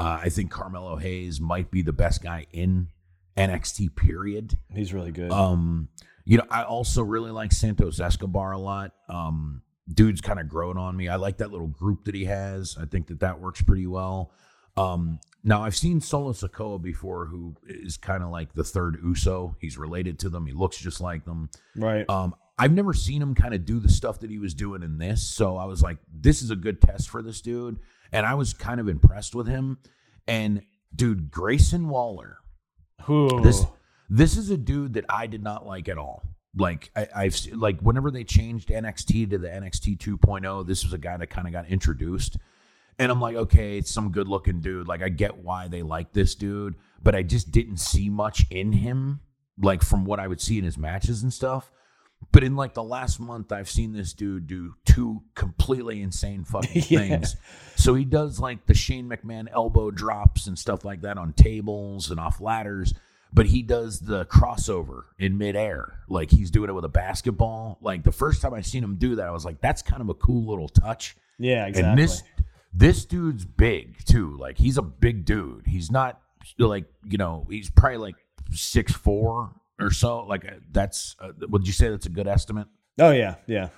[0.00, 2.88] Uh, I think Carmelo Hayes might be the best guy in
[3.36, 3.94] NXT.
[3.94, 4.56] Period.
[4.74, 5.30] He's really good.
[5.30, 5.88] Um,
[6.24, 8.92] you know, I also really like Santos Escobar a lot.
[9.10, 11.08] Um, dude's kind of grown on me.
[11.08, 12.78] I like that little group that he has.
[12.80, 14.32] I think that that works pretty well.
[14.76, 19.56] Um, now I've seen Solo Sikoa before, who is kind of like the third Uso.
[19.60, 20.46] He's related to them.
[20.46, 21.50] He looks just like them.
[21.76, 22.08] Right.
[22.08, 24.98] Um, I've never seen him kind of do the stuff that he was doing in
[24.98, 27.78] this, so I was like, this is a good test for this dude,
[28.12, 29.78] and I was kind of impressed with him.
[30.26, 30.62] And
[30.94, 32.38] dude, Grayson Waller,
[33.02, 33.40] Who?
[33.42, 33.64] this
[34.08, 36.22] this is a dude that I did not like at all.
[36.56, 40.92] Like I, I've like whenever they changed NXT to the NXT 2.0, oh, this was
[40.92, 42.36] a guy that kind of got introduced,
[42.98, 44.88] and I'm like, okay, it's some good looking dude.
[44.88, 48.72] Like I get why they like this dude, but I just didn't see much in
[48.72, 49.20] him,
[49.62, 51.70] like from what I would see in his matches and stuff.
[52.32, 56.82] But in like the last month, I've seen this dude do two completely insane fucking
[56.88, 56.98] Yeah.
[57.00, 57.36] things.
[57.76, 62.10] So he does like the Shane McMahon elbow drops and stuff like that on tables
[62.10, 62.94] and off ladders.
[63.32, 66.00] But he does the crossover in midair.
[66.08, 67.78] Like he's doing it with a basketball.
[67.80, 70.08] Like the first time I seen him do that, I was like, that's kind of
[70.08, 71.16] a cool little touch.
[71.38, 71.90] yeah, exactly.
[71.90, 72.22] And this
[72.72, 74.36] this dude's big too.
[74.36, 75.66] Like he's a big dude.
[75.66, 76.20] He's not
[76.58, 78.16] like you know he's probably like
[78.52, 79.52] six four
[79.82, 80.24] or so.
[80.24, 82.68] Like uh, that's uh, would you say that's a good estimate?
[82.98, 83.68] oh yeah, yeah.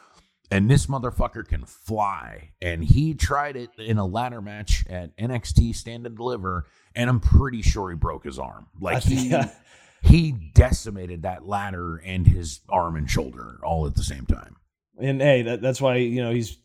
[0.50, 2.50] And this motherfucker can fly.
[2.60, 7.20] And he tried it in a ladder match at NXT Stand and Deliver, and I'm
[7.20, 8.66] pretty sure he broke his arm.
[8.78, 9.50] Like he think-
[10.02, 14.56] he decimated that ladder and his arm and shoulder all at the same time.
[15.00, 16.58] And hey, that, that's why you know he's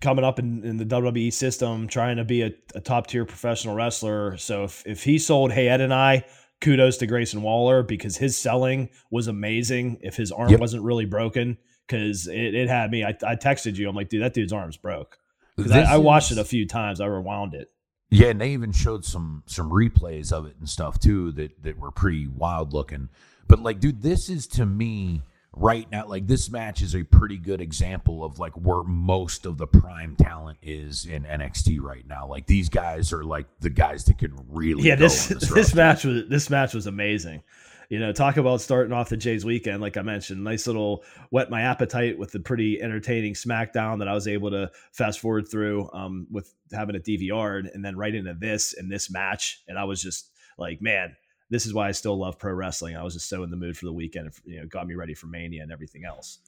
[0.00, 3.74] coming up in, in the WWE system, trying to be a, a top tier professional
[3.74, 4.36] wrestler.
[4.36, 6.24] So if if he sold Hey Ed and I,
[6.64, 9.98] kudos to Grayson Waller because his selling was amazing.
[10.00, 10.60] If his arm Yep.
[10.60, 13.04] wasn't really broken, because it, it had me.
[13.04, 13.88] I, I texted you.
[13.88, 15.18] I'm like, dude, that dude's arm's broke.
[15.56, 17.00] Because I, I watched is- it a few times.
[17.00, 17.70] I rewound it.
[18.10, 21.78] Yeah, and they even showed some some replays of it and stuff too that that
[21.78, 23.08] were pretty wild looking.
[23.48, 25.22] But like, dude, this is to me
[25.56, 26.06] right now.
[26.06, 30.16] Like, this match is a pretty good example of like where most of the prime
[30.16, 32.26] talent is in NXT right now.
[32.26, 36.04] Like, these guys are like the guys that can really yeah this this, this match
[36.04, 37.42] was this match was amazing
[37.88, 41.50] you know talk about starting off the jays weekend like i mentioned nice little whet
[41.50, 45.88] my appetite with the pretty entertaining smackdown that i was able to fast forward through
[45.92, 49.84] um, with having a dvr'd and then right into this and this match and i
[49.84, 51.14] was just like man
[51.50, 53.76] this is why i still love pro wrestling i was just so in the mood
[53.76, 56.38] for the weekend you know got me ready for mania and everything else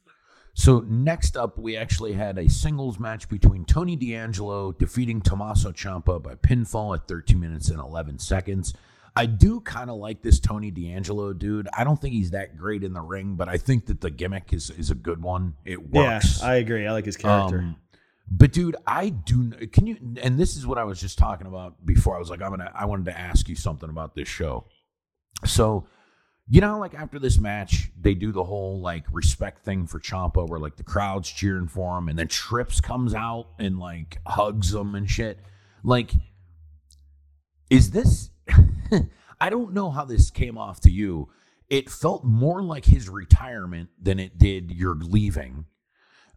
[0.58, 6.22] So next up, we actually had a singles match between Tony D'Angelo defeating Tommaso Ciampa
[6.22, 8.72] by pinfall at 13 minutes and 11 seconds.
[9.14, 11.68] I do kind of like this Tony D'Angelo dude.
[11.76, 14.54] I don't think he's that great in the ring, but I think that the gimmick
[14.54, 15.56] is is a good one.
[15.66, 16.40] It works.
[16.40, 17.76] yeah i agree i like his character Um,
[18.30, 19.50] but dude, I do.
[19.68, 19.96] Can you?
[20.22, 22.16] And this is what I was just talking about before.
[22.16, 22.72] I was like, I'm gonna.
[22.74, 24.64] I wanted to ask you something about this show.
[25.44, 25.86] So,
[26.48, 30.48] you know, like after this match, they do the whole like respect thing for Ciampa,
[30.48, 34.72] where like the crowd's cheering for him, and then Trips comes out and like hugs
[34.74, 35.40] him and shit.
[35.82, 36.12] Like,
[37.70, 38.30] is this?
[39.40, 41.28] I don't know how this came off to you.
[41.68, 45.66] It felt more like his retirement than it did your leaving.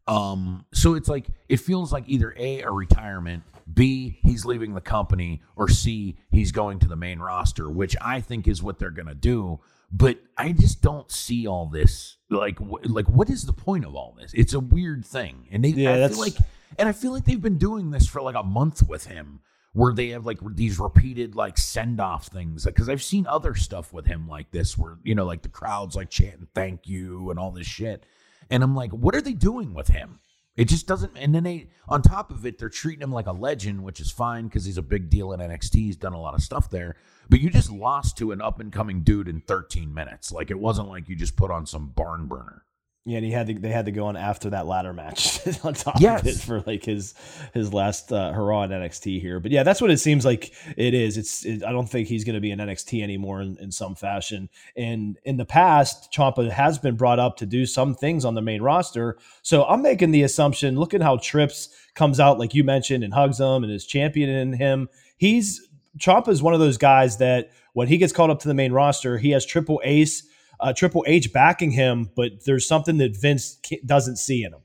[0.08, 4.82] Um, so it's like it feels like either A, a retirement, B, he's leaving the
[4.82, 8.90] company, or C, he's going to the main roster, which I think is what they're
[8.90, 9.60] gonna do.
[9.92, 12.18] But I just don't see all this.
[12.30, 14.34] Like, wh- like what is the point of all this?
[14.34, 16.36] It's a weird thing, and they, Yeah, I that's- feel like,
[16.78, 19.40] and I feel like they've been doing this for like a month with him,
[19.74, 22.66] where they have like these repeated like send off things.
[22.66, 25.96] Because I've seen other stuff with him like this, where you know, like the crowds
[25.96, 28.06] like chanting "thank you" and all this shit.
[28.52, 30.20] And I'm like, what are they doing with him?
[30.60, 31.13] It just doesn't.
[31.15, 34.12] And then they, on top of it, they're treating him like a legend, which is
[34.12, 35.76] fine because he's a big deal in NXT.
[35.76, 36.98] He's done a lot of stuff there.
[37.30, 40.34] But you just lost to an up and coming dude in 13 minutes.
[40.34, 42.65] Like it wasn't like you just put on some barn burner.
[43.06, 43.54] Yeah, and he had to.
[43.54, 46.22] They had to go on after that ladder match on top Yes.
[46.22, 47.16] of it for like his
[47.54, 49.40] his last uh, hurrah in NXT here.
[49.40, 51.18] But yeah, that's what it seems like it is.
[51.18, 51.46] It's.
[51.46, 54.50] It, I don't think he's going to be in NXT anymore in, in some fashion.
[54.76, 58.42] And in the past, Ciampa has been brought up to do some things on the
[58.42, 59.18] main roster.
[59.42, 60.76] So I'm making the assumption.
[60.78, 64.54] Look at how Trips comes out, like you mentioned, and hugs him and is championing
[64.54, 64.90] him.
[65.18, 68.54] He's Ciampa is one of those guys that when he gets called up to the
[68.54, 70.28] main roster, he has Triple Ace
[70.60, 74.62] uh, Triple H backing him, but there's something that Vince doesn't see in him.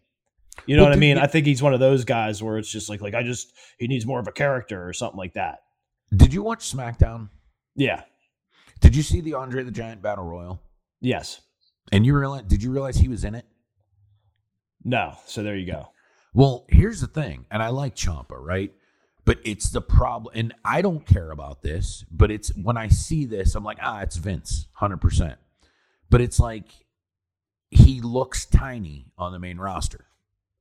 [0.67, 1.17] You know Well, what I mean?
[1.17, 3.53] you- I think he's one of those guys where it's just like, like I just
[3.79, 5.61] he needs more of a character or something like that.
[6.15, 7.29] Did you watch SmackDown?
[7.75, 8.03] Yeah.
[8.81, 10.61] Did you see the Andre the Giant Battle Royal?
[11.01, 11.41] Yes.
[11.93, 12.45] And you realize?
[12.45, 13.47] Did you realize he was in it?
[14.85, 15.15] No.
[15.27, 15.89] So there you go.
[16.33, 18.73] Well, here's the thing, and I like Ciampa, right?
[19.25, 23.25] But it's the problem, and I don't care about this, but it's when I see
[23.25, 25.37] this, I'm like, ah, it's Vince, 100%.
[26.11, 26.67] But it's like
[27.71, 30.07] he looks tiny on the main roster.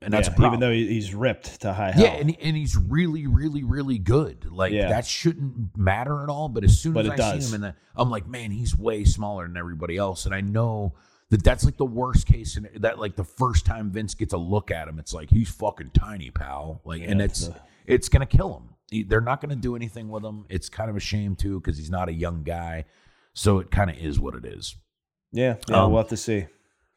[0.01, 0.53] and that's Yeah, a problem.
[0.55, 2.03] even though he's ripped to high hell.
[2.03, 4.51] Yeah, and, and he's really, really, really good.
[4.51, 4.89] Like Yeah.
[4.89, 6.49] that shouldn't matter at all.
[6.49, 7.47] But as soon But as I does.
[7.49, 10.93] see him, and I'm like, man, he's way smaller than everybody else, and I know
[11.29, 12.57] that that's like the worst case.
[12.57, 15.49] And that like the first time Vince gets a look at him, it's like he's
[15.49, 16.81] fucking tiny, pal.
[16.83, 18.69] Like, and it's the- it's gonna kill him.
[18.91, 20.45] He- They're not gonna do anything with him.
[20.49, 22.83] It's kind of a shame too because he's not a young guy.
[23.33, 24.75] So it kind of is what it is.
[25.33, 25.83] Yeah, yeah.
[25.83, 26.45] Um, we'll have to see.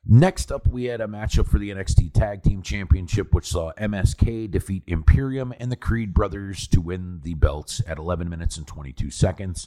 [0.08, 4.48] Next up, we had a matchup for the NXT Tag Team Championship, which saw MSK
[4.48, 9.10] defeat Imperium and the Creed brothers to win the belts at 11 minutes and 22
[9.10, 9.66] seconds.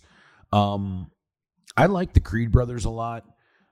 [0.53, 1.11] Um,
[1.75, 3.25] I like the Creed brothers a lot.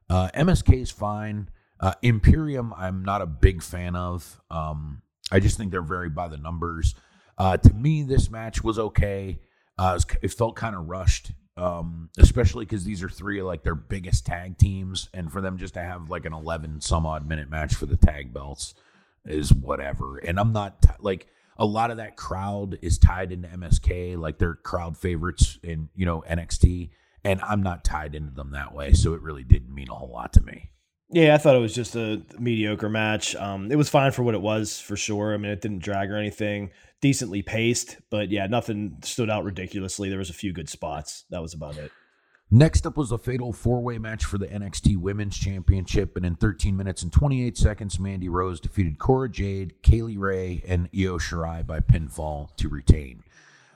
[0.09, 1.49] Uh, MSK is fine.
[1.79, 4.41] Uh, Imperium, I'm not a big fan of.
[4.51, 6.95] Um, I just think they're very by the numbers.
[7.37, 9.39] Uh, to me, this match was okay.
[9.77, 13.63] Uh, it, it felt kind of rushed, um, especially because these are three of like
[13.63, 17.27] their biggest tag teams, and for them just to have like an 11 some odd
[17.27, 18.75] minute match for the tag belts
[19.25, 20.17] is whatever.
[20.17, 24.37] And I'm not t- like a lot of that crowd is tied into MSK, like
[24.37, 26.91] they're crowd favorites in you know NXT,
[27.23, 30.11] and I'm not tied into them that way, so it really didn't mean a whole
[30.11, 30.71] lot to me.
[31.09, 33.33] Yeah, I thought it was just a mediocre match.
[33.35, 35.33] Um, it was fine for what it was, for sure.
[35.33, 36.71] I mean, it didn't drag or anything.
[36.99, 40.09] Decently paced, but yeah, nothing stood out ridiculously.
[40.09, 41.25] There was a few good spots.
[41.29, 41.91] That was about it.
[42.49, 46.35] Next up was a fatal four way match for the NXT Women's Championship, and in
[46.35, 51.17] 13 minutes and 28 seconds, Mandy Rose defeated Cora Jade, Kay Lee Ray, and Io
[51.17, 53.23] Shirai by pinfall to retain.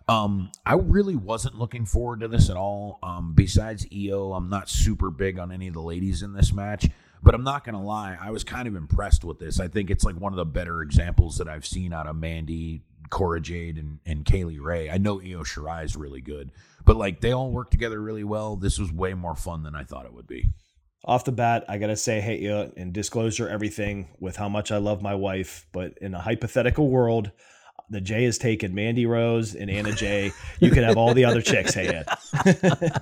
[0.07, 2.99] Um, I really wasn't looking forward to this at all.
[3.03, 6.88] Um, besides Io, I'm not super big on any of the ladies in this match,
[7.21, 9.60] but I'm not gonna lie, I was kind of impressed with this.
[9.60, 12.84] I think it's like one of the better examples that I've seen out of Mandy,
[13.12, 14.89] Cora Jade, and, and Kay Lee Ray.
[14.89, 16.52] I know Io Shirai is really good,
[16.86, 18.56] but like they all work together really well.
[18.56, 20.50] This was way more fun than I thought it would be.
[21.06, 24.78] Off the bat, I gotta say, hey, yeah, and disclosure everything with how much I
[24.78, 27.32] love my wife, but in a hypothetical world,
[27.89, 30.32] the J is taken Mandy Rose and Anna Jay.
[30.60, 32.06] You could have all the other chicks, hey, Ed.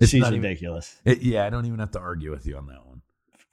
[0.00, 0.96] It's She's not even- ridiculous.
[1.04, 2.91] It- yeah, I don't even have to argue with you on that one.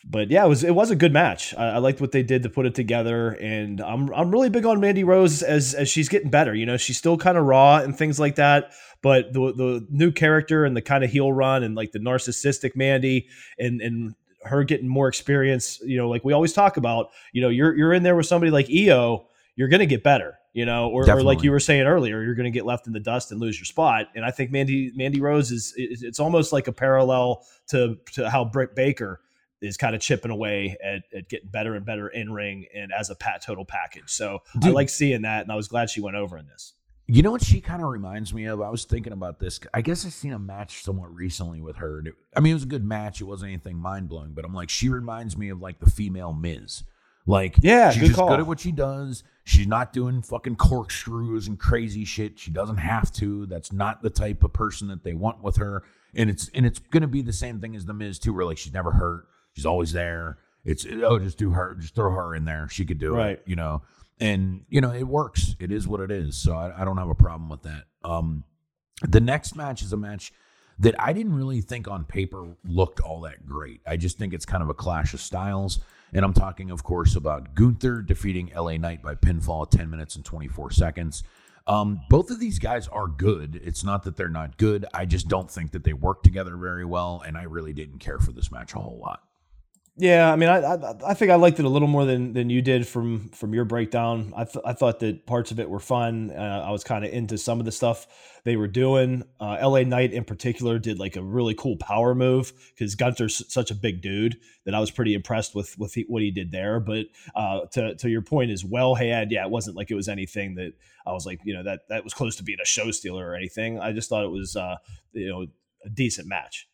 [0.05, 1.53] But yeah, it was it was a good match.
[1.57, 4.65] I, I liked what they did to put it together, and I'm I'm really big
[4.65, 6.55] on Mandy Rose as as she's getting better.
[6.55, 10.11] You know, she's still kind of raw and things like that, but the the new
[10.11, 14.63] character and the kind of heel run and like the narcissistic Mandy and and her
[14.63, 15.79] getting more experience.
[15.81, 17.09] You know, like we always talk about.
[17.33, 20.35] You know, you're you're in there with somebody like Io, you're gonna get better.
[20.53, 22.91] You know, or, or like you were saying earlier, you're going to get left in
[22.91, 24.07] the dust and lose your spot.
[24.15, 28.45] And I think Mandy Mandy Rose is it's almost like a parallel to to how
[28.45, 29.21] Britt Baker
[29.61, 33.09] is kind of chipping away at, at getting better and better in ring and as
[33.09, 34.09] a pat total package.
[34.09, 36.73] So I like seeing that, and I was glad she went over in this.
[37.11, 38.61] You know what she kind of reminds me of?
[38.61, 39.59] I was thinking about this.
[39.73, 41.97] I guess I seen a match somewhat recently with her.
[41.99, 43.19] and it- I mean, it was a good match.
[43.19, 46.33] It wasn't anything mind blowing, but I'm like, she reminds me of like the female
[46.33, 46.83] Miz.
[47.25, 48.29] Like, Yeah, she's good just call.
[48.29, 49.23] good at what she does.
[49.43, 52.37] She's not doing fucking corkscrews and crazy shit.
[52.39, 53.45] She doesn't have to.
[53.47, 55.83] That's not the type of person that they want with her.
[56.15, 58.57] And it's and it's gonna be the same thing as the Miz too, where like
[58.57, 59.25] she's never hurt.
[59.59, 60.37] She's always there.
[60.63, 62.69] It's oh, just do her, just throw her in there.
[62.69, 63.31] She could do Right.
[63.31, 63.81] it, you know.
[64.21, 65.57] And you know, it works.
[65.59, 66.37] It is what it is.
[66.37, 67.83] So I, I don't have a problem with that.
[68.05, 68.45] Um,
[69.01, 70.31] the next match is a match
[70.79, 73.81] that I didn't really think on paper looked all that great.
[73.85, 75.79] I just think it's kind of a clash of styles.
[76.13, 80.15] And I'm talking, of course, about Gunther defeating LA Knight by pinfall at 10 minutes
[80.15, 81.23] and 24 seconds.
[81.67, 83.59] Um, both of these guys are good.
[83.63, 84.85] It's not that they're not good.
[84.93, 87.21] I just don't think that they work together very well.
[87.27, 89.21] And I really didn't care for this match a whole lot.
[90.01, 92.49] Yeah, I mean, I, I I think I liked it a little more than than
[92.49, 94.31] you did from from your breakdown.
[94.33, 96.31] I th- I thought that parts of it were fun.
[96.31, 98.07] Uh, I was kind of into some of the stuff
[98.45, 99.23] they were doing.
[99.41, 99.83] Uh, L.A.
[99.83, 104.01] Knight in particular did like a really cool power move because Gunther's such a big
[104.01, 106.79] dude that I was pretty impressed with with he, what he did there.
[106.79, 110.07] But uh, to to your point as well, Ed, yeah, it wasn't like it was
[110.07, 112.89] anything that I was like, you know, that that was close to being a show
[112.91, 113.81] stealer or anything.
[113.81, 114.77] I just thought it was, uh,
[115.11, 115.47] you know,
[115.83, 116.69] a decent match.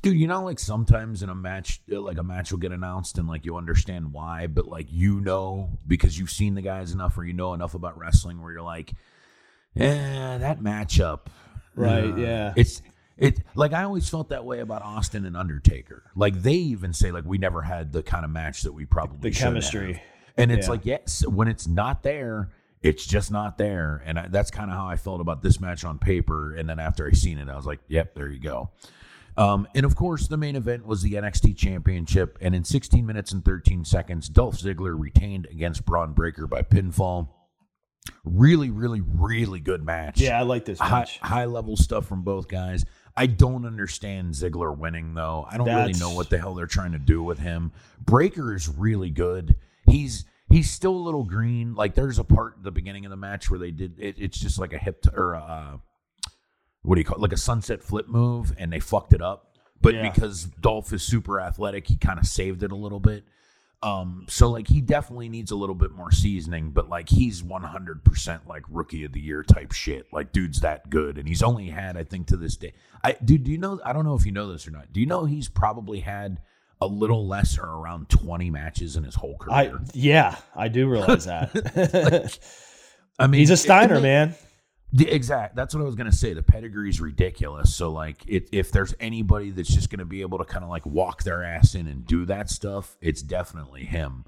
[0.00, 3.18] Dude, you know, like sometimes in a match, uh, like a match will get announced
[3.18, 7.18] and like you understand why, but like you know because you've seen the guys enough
[7.18, 8.92] or you know enough about wrestling where you're like,
[9.76, 11.26] eh, that matchup.
[11.74, 12.52] Right, uh, yeah.
[12.56, 12.82] It's
[13.16, 16.04] it like I always felt that way about Austin and Undertaker.
[16.14, 19.30] Like they even say like we never had the kind of match that we probably
[19.30, 19.52] The should have.
[19.54, 20.02] chemistry.
[20.36, 20.70] And it's Yeah.
[20.70, 22.50] like yes, when it's not there,
[22.82, 24.00] it's just not there.
[24.06, 26.54] And I, that's kind of how I felt about this match on paper.
[26.54, 28.70] And then after I seen it, I was like, yep, there you go.
[29.38, 32.36] Um, and of course, the main event was the NXT Championship.
[32.40, 37.28] And in 16 minutes and 13 seconds, Dolph Ziggler retained against Bron Breakker by pinfall.
[38.24, 40.20] Really, really, really good match.
[40.20, 41.18] Yeah, I like this High, match.
[41.20, 42.84] high level stuff from both guys.
[43.16, 45.46] I don't understand Ziggler winning though.
[45.50, 47.72] I don't really know what the hell they're trying to do with him.
[48.00, 49.56] Breakker is really good.
[49.90, 51.74] He's he's still a little green.
[51.74, 54.38] Like there's a part at the beginning of the match where they did it, it's
[54.38, 55.76] just like a hip t- or a, uh,
[56.82, 57.20] what do you call it?
[57.22, 59.44] Like a sunset flip move, and they fucked it up.
[59.80, 60.10] But Yeah.
[60.10, 63.24] because Dolph is super athletic, he kind of saved it a little bit.
[63.80, 68.46] Um, so like he definitely needs a little bit more seasoning, but like he's 100%
[68.48, 70.06] like rookie of the year type shit.
[70.12, 72.72] Like dude's that good, and he's only had I think to this day.
[73.04, 73.80] I dude, do you know?
[73.84, 74.92] I don't know if you know this or not.
[74.92, 76.40] Do you know he's probably had
[76.80, 79.80] a little less or around 20 matches in his whole I career?
[79.94, 82.38] yeah, I do realize that.
[83.18, 84.34] I mean, He's a Steiner, it- man.
[84.92, 85.54] The, exact.
[85.54, 86.32] That's what I was gonna say.
[86.32, 87.74] The pedigree's ridiculous.
[87.74, 90.86] So like, it, if there's anybody that's just gonna be able to kind of like
[90.86, 94.24] walk their ass in and do that stuff, it's definitely him.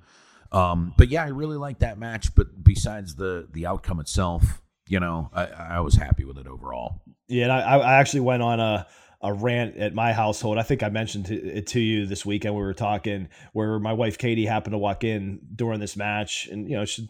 [0.53, 2.35] Um, but yeah, I really like that match.
[2.35, 7.03] But besides the the outcome itself, you know, I, I was happy with it overall.
[7.29, 8.87] Yeah, and I, I actually went on a
[9.23, 10.59] a rant at my household.
[10.59, 12.55] I think I mentioned it to you this weekend.
[12.55, 16.69] We were talking where my wife Katie happened to walk in during this match, and
[16.69, 17.09] you know she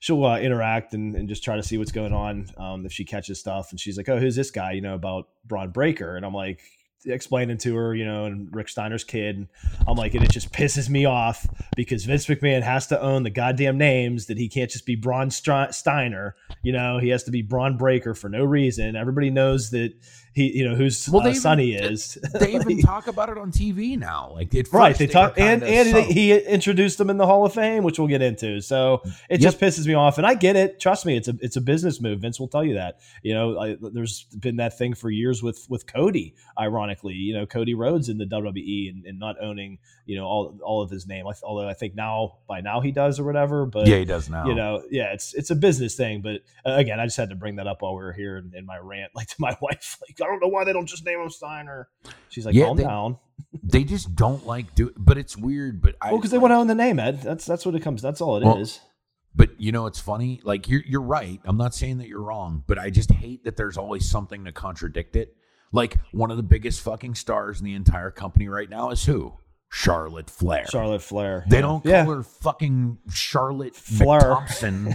[0.00, 3.04] she'll uh, interact and, and just try to see what's going on um, if she
[3.04, 3.70] catches stuff.
[3.70, 6.60] And she's like, "Oh, who's this guy?" You know about Bron Breakker, and I'm like
[7.04, 9.36] explaining to her, you know, and Rick Steiner's kid.
[9.36, 9.48] And
[9.86, 13.30] I'm like, and it just pisses me off because Vince McMahon has to own the
[13.30, 16.36] goddamn names that he can't just be Bron Steiner.
[16.62, 18.96] You know, he has to be Bron Breakker for no reason.
[18.96, 19.92] Everybody knows that
[20.36, 22.18] he, you know, whose Well, uh, even- son he is.
[22.38, 24.32] They even talk about it on TV now.
[24.34, 26.12] Like it Right, first they talk, and and subtle.
[26.12, 28.60] he introduced them in the Hall of Fame, which we'll get into.
[28.60, 30.78] So it just pisses me off, and I get it.
[30.78, 32.20] Trust me, it's a it's a business move.
[32.20, 33.00] Vince will tell you that.
[33.22, 36.34] You know, I, there's been that thing for years with with Cody.
[36.60, 40.58] Ironically, you know, Cody Rhodes in the WWE and, and not owning you know all
[40.62, 41.26] all of his name.
[41.26, 43.64] I- Although I think now by now he does or whatever.
[43.64, 44.46] But yeah, he does now.
[44.46, 46.20] you know, yeah, it's it's a business thing.
[46.20, 48.52] But uh, again, I just had to bring that up while we were here in,
[48.54, 49.98] in my rant, like to my wife.
[50.06, 51.88] Like, I don't know why they don't just name him Steiner.
[52.28, 53.18] She's like, Yeah, calm they- down.
[53.62, 54.92] they just don't like do.
[54.96, 55.80] But it's weird.
[55.80, 57.22] But I Well, because they like- want to own the name, Ed.
[57.22, 58.02] That's that's what it comes.
[58.02, 58.80] That's all it is.
[58.80, 58.90] Well,
[59.34, 60.40] But you know, it's funny.
[60.44, 61.40] Like you're you're right.
[61.44, 64.52] I'm not saying that you're wrong, but I just hate that there's always something to
[64.52, 65.36] contradict it.
[65.72, 69.34] Like one of the biggest fucking stars in the entire company right now is who?
[69.68, 70.64] Charlotte Flair.
[70.70, 71.44] Charlotte Flair.
[71.48, 72.04] They don't call Yeah.
[72.06, 74.20] her fucking Charlotte Flair.
[74.20, 74.94] Thompson.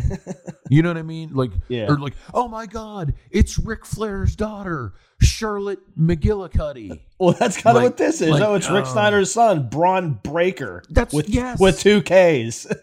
[0.69, 1.33] you know what I mean?
[1.33, 1.87] Like, Yeah.
[1.89, 7.01] or like, oh my God, it's Ric Flair's daughter, Charlotte McGillicuddy.
[7.19, 8.31] Well, that's kind of Like- what this is.
[8.31, 10.83] like, oh, it's Rick uh, Steiner's son, Bron Breakker.
[10.89, 11.59] That's- with yes.
[11.59, 12.67] with two Ks.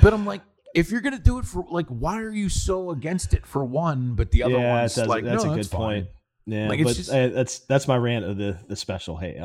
[0.00, 0.40] But I'm like,
[0.74, 4.14] if you're gonna do it for like, why are you so against it for one,
[4.14, 5.80] but the other yeah, one's like, that's no, a good that's fine.
[5.80, 6.06] point.
[6.46, 9.16] Yeah, Like, it's but just- uh, that's that's my rant of the the special.
[9.18, 9.38] Hey,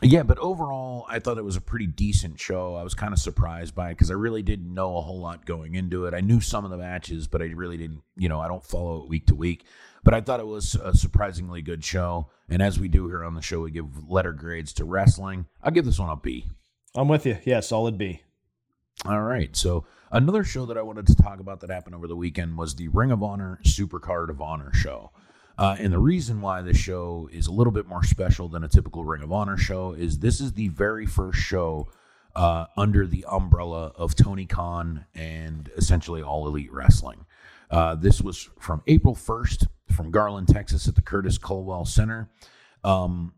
[0.00, 2.76] Yeah, but overall, I thought it was a pretty decent show.
[2.76, 5.44] I was kind of surprised by it because I really didn't know a whole lot
[5.44, 6.14] going into it.
[6.14, 9.02] I knew some of the matches, but I really didn't, you know, I don't follow
[9.02, 9.64] it week to week.
[10.04, 12.28] But I thought it was a surprisingly good show.
[12.48, 15.46] And as we do here on the show, we give letter grades to wrestling.
[15.62, 16.46] I'll give this one a B.
[16.94, 17.38] I'm with you.
[17.44, 18.22] Yeah, solid B.
[19.04, 19.54] All right.
[19.56, 22.76] So another show that I wanted to talk about that happened over the weekend was
[22.76, 25.10] the Ring of Honor Supercard of Honor show.
[25.58, 28.68] Uh, and the reason why this show is a little bit more special than a
[28.68, 31.88] typical Ring of Honor show is this is the very first show
[32.36, 37.26] uh, under the umbrella of Tony Khan and essentially All Elite Wrestling.
[37.70, 42.30] Uh, this was from April 1st from Garland, Texas at the Curtis Culwell Center.
[42.84, 43.34] Um,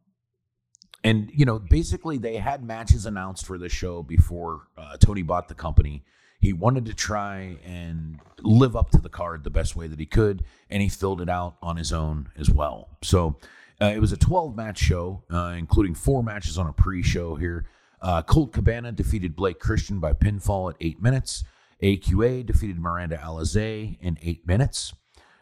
[1.02, 5.48] and, you know, basically they had matches announced for this show before uh, Tony bought
[5.48, 6.04] the company.
[6.40, 10.06] He wanted to try and live up to the card the best way that he
[10.06, 12.88] could, and he filled it out on his own as well.
[13.02, 13.36] So
[13.80, 17.36] uh, it was a 12 match show, uh, including four matches on a pre show
[17.36, 17.66] here.
[18.00, 21.44] Uh, Colt Cabana defeated Blake Christian by pinfall at eight minutes.
[21.82, 24.94] AQA defeated Miranda Alizé in eight minutes.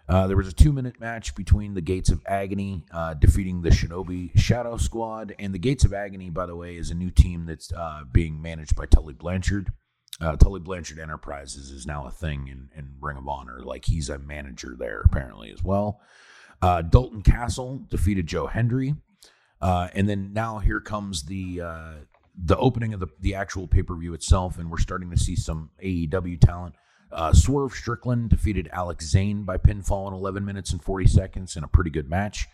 [0.08, 3.70] Uh, there was a two minute match between the Gates of Agony uh, defeating the
[3.70, 5.34] Shinobi Shadow Squad.
[5.38, 8.40] And the Gates of Agony, by the way, is a new team that's uh, being
[8.40, 9.72] managed by Tully Blanchard.
[10.20, 13.60] Uh, Tully Blanchard Enterprises is now a thing in, in Ring of Honor.
[13.62, 16.00] Like he's a manager there apparently as well.
[16.60, 18.96] Uh, Dalton Castle defeated Joe Hendry.
[19.60, 21.92] Uh, and then now here comes the uh,
[22.44, 25.34] the opening of the, the actual pay per view itself, and we're starting to see
[25.34, 26.74] some AEW talent.
[27.10, 31.64] Uh, Swerve Strickland defeated Alex Zayne by pinfall in 11 minutes and 40 seconds in
[31.64, 32.46] a pretty good match.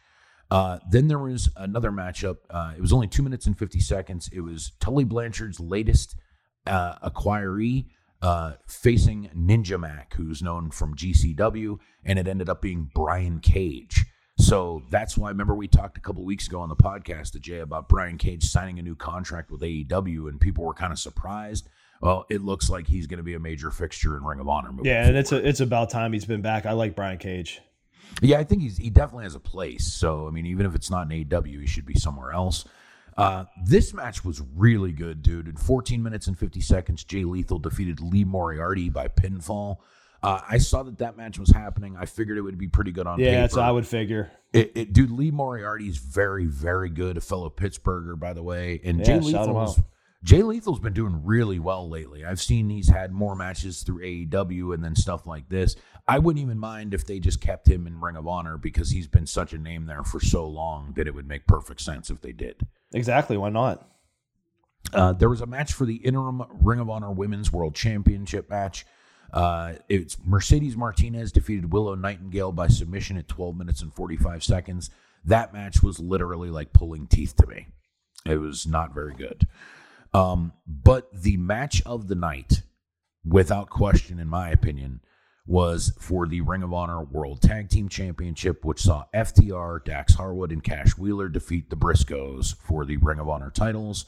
[0.51, 2.37] Uh, then there was another matchup.
[2.49, 4.31] Uh, it was only two minutes and 50 seconds.
[4.33, 6.17] It was Tully Blanchard's latest
[6.67, 7.87] uh, acquiree
[8.23, 14.07] uh, facing Ninja Mack, who's known from GCW, and it ended up being Brian Cage.
[14.39, 17.61] So that's why, remember, we talked a couple weeks ago on the podcast to Jay
[17.61, 21.69] about Brian Cage signing a new contract with AEW, and people were kind of surprised.
[22.01, 24.71] Well, it looks like he's going to be a major fixture in Ring of Honor.
[24.83, 26.67] Yeah, and it's a, it's about time he's been back.
[26.67, 27.61] I like Brian Cage.
[28.21, 29.93] Yeah, I think he's he definitely has a place.
[29.93, 32.65] So I mean, even if it's not in AEW, he should be somewhere else.
[33.17, 35.49] Uh, this match was really good, dude.
[35.49, 39.77] In 14 minutes and 50 seconds, Jay Lethal defeated Lee Moriarty by pinfall.
[40.23, 41.97] Uh, I saw that that match was happening.
[41.99, 43.41] I figured it would be pretty good on Yeah, paper.
[43.43, 44.33] that's what I would figure.
[44.55, 47.17] It, it, dude, Lee Moriarty is very, very good.
[47.19, 49.77] A fellow Pittsburgher, by the way, and Yeah, Jay out.
[50.23, 52.25] Jay Lethal's been doing really well lately.
[52.25, 55.77] I've seen he's had more matches through AEW and then stuff like this.
[56.07, 59.07] I wouldn't even mind if they just kept him in Ring of Honor because he's
[59.07, 62.21] been such a name there for so long that it would make perfect sense if
[62.21, 62.67] they did.
[62.93, 63.37] Exactly.
[63.37, 63.89] Why not?
[64.93, 68.85] Uh, there was a match for the interim Ring of Honor Women's World Championship match.
[69.33, 74.91] Uh, it's Mercedes Martinez defeated Willow Nightingale by submission at 12 minutes and 45 seconds.
[75.25, 77.69] That match was literally like pulling teeth to me.
[78.27, 79.47] It was not very good.
[80.13, 82.63] Um, but the match of the night,
[83.25, 85.01] without question, in my opinion,
[85.47, 90.53] was for the Ring of Honor World Tag Team Championship, which saw FTR, Dax Harwood,
[90.53, 94.07] and Cash Wheeler defeat the Briscoes for the Ring of Honor titles.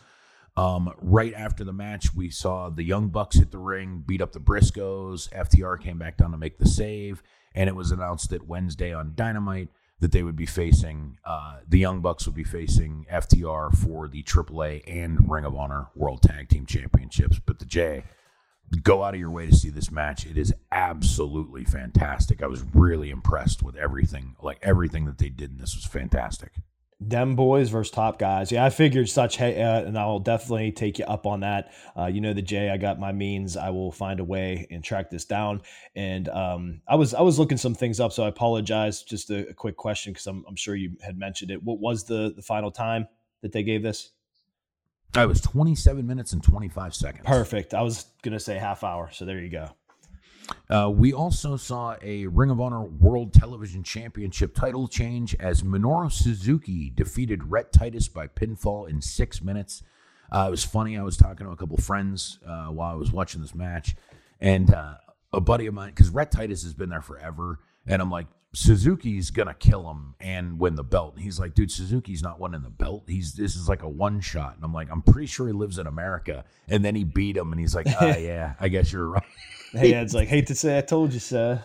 [0.56, 4.32] Um, right after the match, we saw the Young Bucks hit the ring, beat up
[4.32, 5.28] the Briscoes.
[5.28, 7.22] FTR came back down to make the save,
[7.54, 9.68] and it was announced that Wednesday on Dynamite
[10.00, 14.22] that they would be facing uh, the Young Bucks would be facing FTR for the
[14.22, 17.38] AAA and Ring of Honor World Tag Team Championships.
[17.38, 18.04] But the J,
[18.82, 20.26] go out of your way to see this match.
[20.26, 22.42] It is absolutely fantastic.
[22.42, 24.36] I was really impressed with everything.
[24.42, 26.52] Like everything that they did in this was fantastic.
[27.06, 28.50] Dem boys versus top guys.
[28.50, 29.36] Yeah, I figured such.
[29.36, 31.72] Hey, uh, and I will definitely take you up on that.
[31.94, 32.70] Uh, you know the Jay.
[32.70, 33.54] I got my means.
[33.54, 35.60] I will find a way and track this down.
[35.94, 39.02] And um, I was I was looking some things up, so I apologize.
[39.02, 41.62] Just a, a quick question because I'm I'm sure you had mentioned it.
[41.62, 43.08] What was the the final time
[43.42, 44.12] that they gave this?
[45.14, 47.24] I was 27 minutes and 25 seconds.
[47.26, 47.74] Perfect.
[47.74, 49.10] I was gonna say half hour.
[49.12, 49.70] So there you go.
[50.68, 56.10] Uh, we also saw a Ring of Honor World Television Championship title change as Minoru
[56.10, 59.82] Suzuki defeated Rhett Titus by pinfall in six minutes.
[60.30, 60.96] Uh, it was funny.
[60.98, 63.96] I was talking to a couple friends uh, while I was watching this match,
[64.40, 64.94] and uh,
[65.32, 68.26] a buddy of mine, because Rhett Titus has been there forever, and I'm like,
[68.56, 71.14] Suzuki's gonna kill him and win the belt.
[71.14, 73.04] And he's like, dude, Suzuki's not winning the belt.
[73.06, 74.54] He's this is like a one shot.
[74.56, 76.42] And I'm like, I'm pretty sure he lives in America.
[76.66, 79.22] And then he beat him, and he's like, oh yeah, I guess you're right.
[79.72, 81.58] Hey, it's like hate to say I told you so.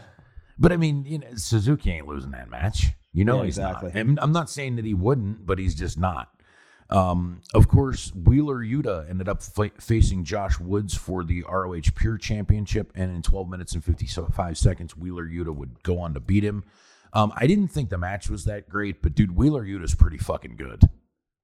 [0.59, 2.87] But I mean, you know, Suzuki ain't losing that match.
[3.13, 3.91] You know, Yeah, he's exactly.
[3.93, 3.95] not.
[3.97, 6.29] And I'm not saying that he wouldn't, but he's just not.
[6.91, 12.17] Um, of course, Wheeler Yuta ended up fa- facing Josh Woods for the ROH Pure
[12.17, 16.43] Championship, and in 12 minutes and 55 seconds, Wheeler Yuta would go on to beat
[16.43, 16.65] him.
[17.13, 20.57] Um, I didn't think the match was that great, but dude, Wheeler Yuta's pretty fucking
[20.57, 20.83] good.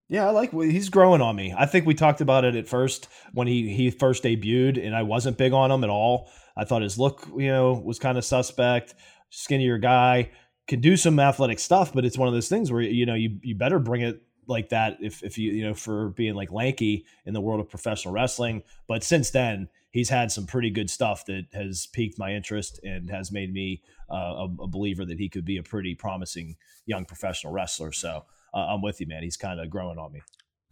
[0.10, 1.54] Yeah, I like he's growing on me.
[1.58, 5.04] I think we talked about it at first when he he first debuted, and I
[5.04, 6.30] wasn't big on him at all.
[6.56, 8.96] I thought his look, you know, was kind of suspect.
[9.30, 10.32] Skinnier guy
[10.68, 13.38] can do some athletic stuff, but it's one of those things where you know you
[13.42, 17.06] you better bring it like that if if you you know for being like lanky
[17.26, 18.64] in the world of professional wrestling.
[18.88, 23.10] But since then, he's had some pretty good stuff that has piqued my interest and
[23.10, 23.82] has made me
[24.12, 27.92] uh, a, a believer that he could be a pretty promising young professional wrestler.
[27.92, 29.24] So uh, I'm with you, man.
[29.24, 30.22] He's kind of growing on me.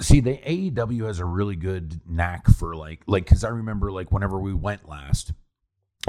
[0.01, 4.11] See, the AEW has a really good knack for like, like, because I remember like
[4.11, 5.31] whenever we went last,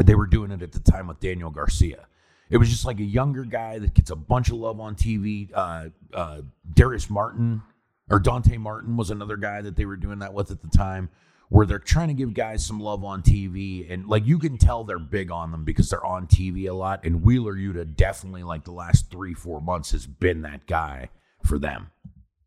[0.02, 2.06] they were doing it at the time with Daniel Garcia.
[2.48, 5.50] It was just like a younger guy that gets a bunch of love on TV.
[5.52, 6.42] Uh, uh,
[6.74, 7.62] Darius Martin
[8.10, 11.10] or Dante Martin was another guy that they were doing that with at the time,
[11.48, 14.84] where they're trying to give guys some love on TV, and like you can tell
[14.84, 17.04] they're big on them because they're on TV a lot.
[17.04, 21.10] And Wheeler Yuta definitely, like the last three four months, has been that guy
[21.44, 21.90] for them.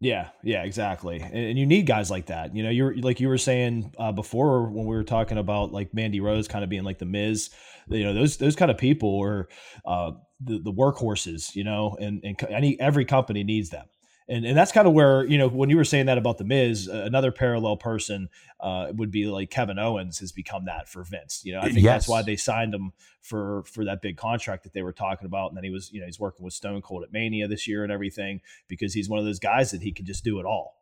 [0.02, 1.20] Yeah, yeah, exactly.
[1.20, 2.56] And, and you need guys like that.
[2.56, 5.94] You know, you're like you were saying uh, before when we were talking about like
[5.94, 7.50] Mandy Rose kind of being like the Miz.
[7.90, 9.50] You know, those those kind of people are
[9.86, 11.54] uh, the the workhorses.
[11.54, 13.88] You know, and and any every company needs them.
[14.32, 16.44] And, and that's kind of where you know when you were saying that about the
[16.44, 21.42] Miz, another parallel person uh, would be like Kevin Owens has become that for Vince.
[21.44, 22.02] You know, I think Yes.
[22.04, 25.48] that's why they signed him for for that big contract that they were talking about.
[25.50, 27.84] And then he was you know he's working with Stone Cold at Mania this year
[27.84, 30.76] and everything because he's one of those guys that he can just do it all.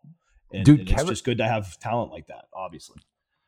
[0.51, 3.01] And, Dude, and it's Kevin- just good to have talent like that, obviously.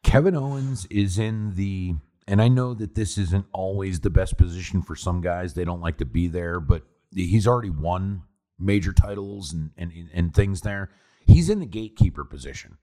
[0.03, 1.95] Kevin Owens is in the,
[2.27, 5.53] and I know that this isn't always the best position for some guys.
[5.53, 6.83] They don't like to be there, but
[7.13, 8.23] he's already won
[8.59, 10.89] major titles and and, and things there.
[11.25, 12.77] He's in the gatekeeper position.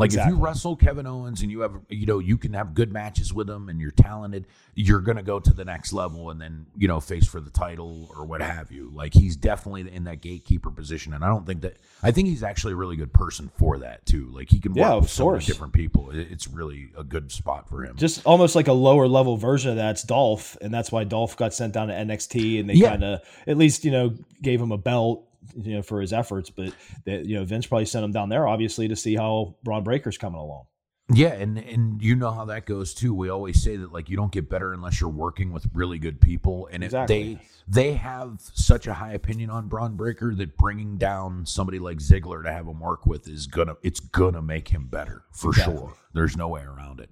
[0.00, 2.92] Like if you wrestle Kevin Owens and you have, you know, you can have good
[2.92, 6.40] matches with him and you're talented, you're going to go to the next level and
[6.40, 8.90] then, you know, face for the title or what have you.
[8.94, 11.12] Like he's definitely in that gatekeeper position.
[11.12, 14.04] And I don't think that, I think he's actually a really good person for that
[14.06, 14.30] too.
[14.32, 16.10] Like he can work Yeah, with so many different people.
[16.12, 17.96] It's really a good spot for him.
[17.96, 21.52] Just almost like a lower level version of that's Dolph, and that's why Dolph got
[21.54, 22.90] sent down to NXT, and they Yeah.
[22.90, 25.26] kind of at least you know gave him a belt
[25.56, 26.50] you know, for his efforts.
[26.50, 26.74] But
[27.04, 30.18] that you know, Vince probably sent him down there, obviously, to see how Bron Breakker's
[30.18, 30.64] coming along.
[31.12, 33.12] Yeah, and and you know how that goes too.
[33.12, 36.20] We always say that like you don't get better unless you're working with really good
[36.20, 37.32] people, and exactly.
[37.32, 41.80] if they they have such a high opinion on Bron Breakker that bringing down somebody
[41.80, 45.50] like Ziggler to have him work with is gonna it's gonna make him better for
[45.50, 45.76] Exactly.
[45.78, 45.94] sure.
[46.12, 47.10] There's no way around it.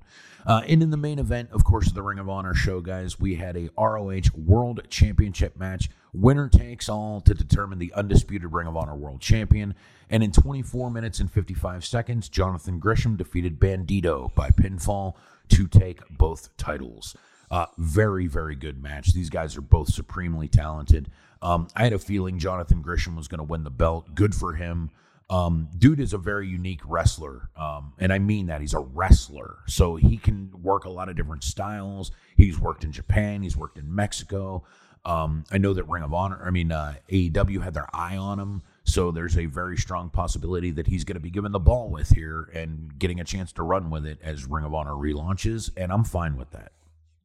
[0.49, 3.34] Uh, and in the main event, of course, the Ring of Honor show, guys, we
[3.34, 5.90] had a ROH World Championship match.
[6.14, 9.74] Winner takes all to determine the undisputed Ring of Honor World Champion.
[10.09, 15.16] And in 24 minutes and 55 seconds, Jonathan Gresham defeated Bandito by pinfall
[15.51, 17.14] to take both titles.
[17.51, 19.12] Uh, very, very good match.
[19.12, 21.11] These guys are both supremely talented.
[21.42, 24.14] Um, I had a feeling Jonathan Gresham was going to win the belt.
[24.14, 24.90] Good for him.
[25.31, 27.51] Um, dude is a very unique wrestler.
[27.57, 29.59] Um, and I mean that he's a wrestler.
[29.66, 32.11] So he can work a lot of different styles.
[32.37, 34.64] He's worked in Japan, he's worked in Mexico.
[35.05, 38.39] Um, I know that Ring of Honor, I mean, uh, AEW had their eye on
[38.39, 38.62] him.
[38.85, 42.11] So there's a very strong possibility that he's going to be given the ball with
[42.11, 45.70] here and getting a chance to run with it as Ring of Honor relaunches.
[45.76, 46.72] And I'm fine with that.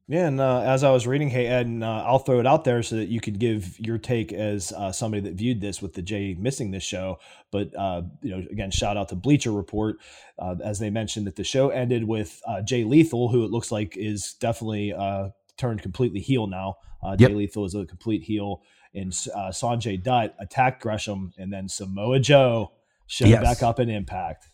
[0.06, 2.64] Yeah, and uh, as I was reading, hey Ed, and uh, I'll throw it out
[2.64, 5.94] there so that you could give your take as uh, somebody that viewed this with
[5.94, 7.18] the Jay missing this show.
[7.50, 9.96] But uh, you know, again, shout out to Bleacher Report
[10.38, 13.72] uh, as they mentioned that the show ended with uh, Jay Lethal, who it looks
[13.72, 16.76] like is definitely uh, turned completely heel now.
[17.02, 17.30] Uh, Yep.
[17.30, 18.62] Jay Lethal is a complete heel,
[18.94, 22.72] and uh, Sanjay Dutt attacked Gresham, and then Samoa Joe
[23.06, 23.42] showed Yes.
[23.42, 24.46] back up in Impact.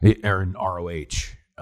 [0.00, 1.06] In ROH.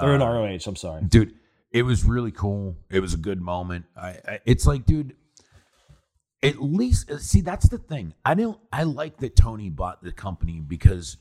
[0.01, 0.59] They're in ROH.
[0.67, 1.03] I'm sorry.
[1.09, 1.35] dude
[1.73, 2.77] it was really cool.
[2.91, 3.87] It was a good moment.
[3.97, 5.17] I, I it's like dude
[6.43, 8.15] at least uh, see that's the thing.
[8.25, 11.17] I don't i like that tony bought the company because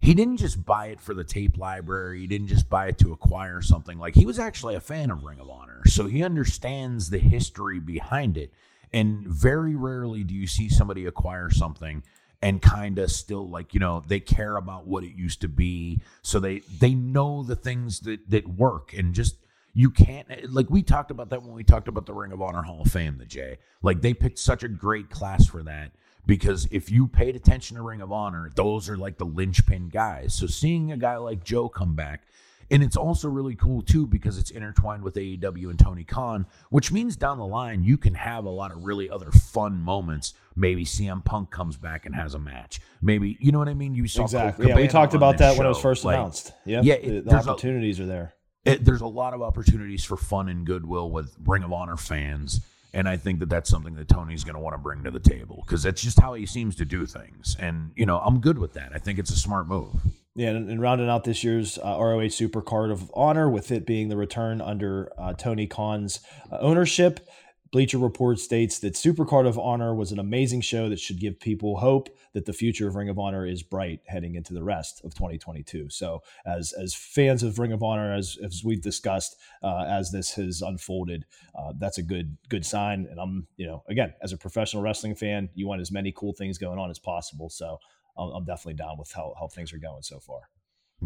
[0.00, 2.20] he didn't just buy it for the tape library.
[2.20, 3.98] He didn't just buy it to acquire something.
[3.98, 5.80] Like he was actually a fan of ring of honor.
[5.86, 8.52] So he understands the history behind it.
[8.92, 12.02] And very rarely do you see somebody acquire something
[12.42, 16.00] and kind of still like you know they care about what it used to be.
[16.22, 18.92] So they they know the things that that work.
[18.92, 19.36] And just
[19.74, 22.40] you can't eh, like we talked about that when we talked about the ring of
[22.40, 25.90] honor hall of fame the jay like they picked such a great class for that
[26.26, 30.32] because if you paid attention to ring of honor those are like the linchpin guys
[30.34, 32.22] so seeing a guy like joe come back
[32.70, 36.90] and it's also really cool too because it's intertwined with AEW and Tony Khan, which
[36.90, 40.32] means down the line you can have a lot of really other fun moments.
[40.56, 42.80] Maybe CM Punk comes back and has a match.
[43.02, 43.94] Maybe you know what I mean.
[43.94, 44.68] You saw Exactly.
[44.68, 46.52] Yeah, we talked about that when it was first Like, announced.
[46.64, 48.34] Yeah, yeah, the, it- the there's a- opportunities are there.
[48.64, 52.60] It, there's a lot of opportunities for fun and goodwill with Ring of Honor fans,
[52.92, 55.20] and I think that that's something that Tony's going to want to bring to the
[55.20, 57.56] table because that's just how he seems to do things.
[57.58, 58.92] And you know, I'm good with that.
[58.94, 59.94] I think it's a smart move.
[60.36, 63.86] Yeah, and, and rounding out this year's uh, ROH Super Card of Honor, with it
[63.86, 67.28] being the return under uh, Tony Khan's uh, ownership.
[67.74, 71.40] Bleacher Report states that Super Card of Honor was an amazing show that should give
[71.40, 75.04] people hope that the future of Ring of Honor is bright heading into the rest
[75.04, 75.88] of 2022.
[75.90, 80.34] So, as as fans of Ring of Honor, as as we've discussed, uh, as this
[80.34, 81.26] has unfolded,
[81.58, 83.08] uh, that's a good good sign.
[83.10, 86.32] And I'm, you know, again, as a professional wrestling fan, you want as many cool
[86.32, 87.50] things going on as possible.
[87.50, 87.80] So,
[88.16, 90.42] I'm, I'm definitely down with how how things are going so far.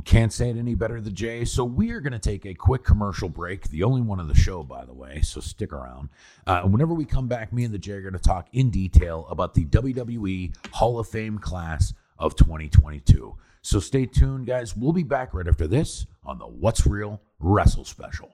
[0.05, 1.45] Can't say it any better than Jay.
[1.45, 4.35] So we are going to take a quick commercial break, the only one of the
[4.35, 5.21] show, by the way.
[5.23, 6.09] So stick around.
[6.47, 9.27] Uh, whenever we come back, me and the Jay are going to talk in detail
[9.31, 13.37] about the WWE Hall of Fame class of 2022.
[13.63, 14.77] So stay tuned, guys.
[14.77, 18.31] We'll be back right after this on the What's Real Wrestle Special.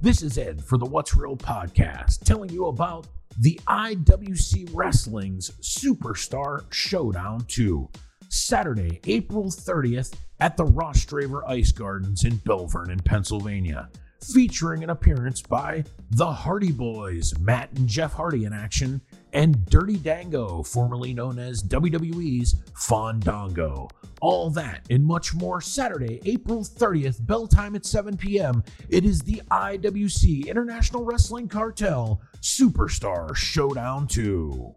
[0.00, 3.06] This is Ed for the What's Real podcast, telling you about
[3.38, 7.88] the IWC Wrestling's Superstar Showdown 2,
[8.28, 13.88] Saturday, April 30th at the Ross Rostraver Ice Gardens in Belle Vernon, Pennsylvania,
[14.32, 19.00] featuring an appearance by the Hardy Boys, Matt and Jeff Hardy in action,
[19.32, 23.88] and Dirty Dango, formerly known as WWE's Fandango.
[24.20, 28.64] All that and much more Saturday, April 30th, bell time at 7 p.m.
[28.88, 34.74] It is the IWC International Wrestling Cartel Superstar Showdown 2.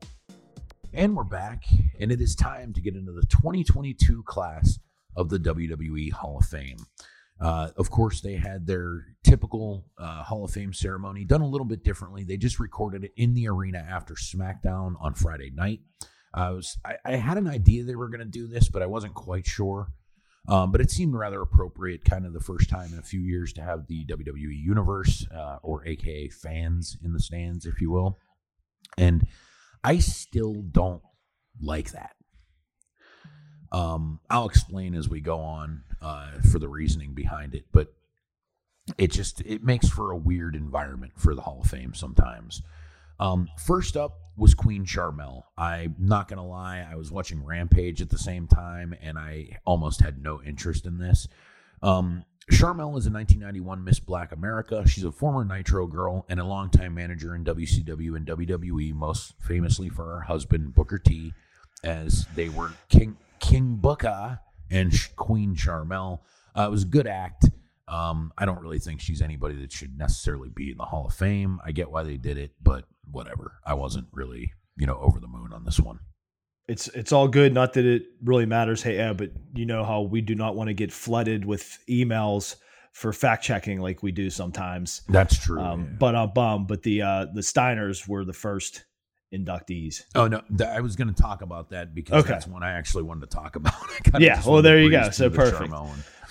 [0.93, 1.65] And we're back,
[1.99, 4.79] and it is time to get into the 2022 class
[5.15, 6.77] of the WWE Hall of Fame.
[7.39, 11.67] Uh, of course, they had their typical uh, Hall of Fame ceremony done a little
[11.67, 12.23] bit differently.
[12.23, 15.81] They just recorded it in the arena after SmackDown on Friday night.
[16.33, 18.87] I was I, I had an idea they were going to do this, but I
[18.87, 19.89] wasn't quite sure.
[20.47, 23.53] Um, but it seemed rather appropriate, kind of the first time in a few years
[23.53, 28.17] to have the WWE Universe, uh, or AKA fans in the stands, if you will.
[28.97, 29.27] And
[29.83, 31.01] I still don't
[31.61, 32.15] like that.
[33.71, 37.93] Um, I'll explain as we go on uh, for the reasoning behind it, but
[38.97, 42.61] it just it makes for a weird environment for the Hall of Fame sometimes.
[43.19, 45.43] Um, first up was Queen Sharmell.
[45.57, 50.01] I'm not gonna lie, I was watching Rampage at the same time, and I almost
[50.01, 51.27] had no interest in this.
[51.83, 54.83] Um, Sharmell is a 1991 Miss Black America.
[54.87, 59.87] She's a former Nitro girl and a longtime manager in WCW and WWE, most famously
[59.87, 61.33] for her husband Booker T,
[61.83, 64.39] as they were King King Booker
[64.71, 66.21] and Queen Sharmell.
[66.57, 67.45] Uh, it was a good act.
[67.87, 71.13] Um, I don't really think she's anybody that should necessarily be in the Hall of
[71.13, 71.59] Fame.
[71.63, 73.59] I get why they did it, but whatever.
[73.65, 75.99] I wasn't really, you know, over the moon on this one.
[76.69, 77.53] It's it's all good.
[77.53, 78.81] Not that it really matters.
[78.83, 82.55] Hey, yeah, but you know how we do not want to get flooded with emails
[82.93, 85.01] for fact checking like we do sometimes.
[85.09, 85.59] That's true.
[85.59, 85.87] Um, yeah.
[85.99, 86.67] But uh, bum.
[86.67, 88.85] But the uh, the Steiners were the first
[89.33, 90.03] inductees.
[90.15, 92.33] Oh no, th- I was going to talk about that because Okay.
[92.33, 93.73] that's one I actually wanted to talk about.
[94.13, 95.09] I Yeah, well, there you go.
[95.11, 95.71] So perfect.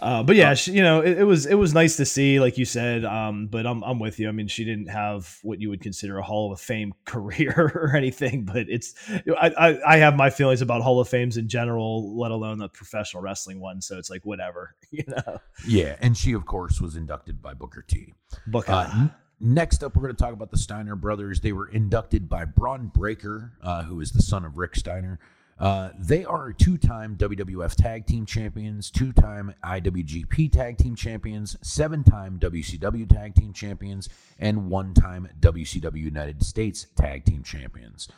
[0.00, 2.58] Uh, but yeah, she, you know, it, it was it was nice to see, like
[2.58, 3.04] you said.
[3.04, 4.28] Um, but I'm I'm with you.
[4.28, 7.96] I mean, she didn't have what you would consider a Hall of Fame career or
[7.96, 8.44] anything.
[8.44, 12.30] But it's I, I I have my feelings about Hall of Fames in general, let
[12.30, 13.80] alone the professional wrestling one.
[13.80, 15.38] So it's like whatever, you know.
[15.66, 18.14] Yeah, and she of course was inducted by Booker T.
[18.46, 19.08] Book Uh,
[19.40, 21.40] next up, we're going to talk about the Steiner brothers.
[21.40, 25.18] They were inducted by Bron Breakker, uh, who is the son of Rick Steiner.
[25.60, 33.08] Uh, they are two-time WWF Tag Team Champions, two-time IWGP Tag Team Champions, seven-time WCW
[33.08, 38.08] Tag Team Champions, and one-time WCW United States Tag Team Champions.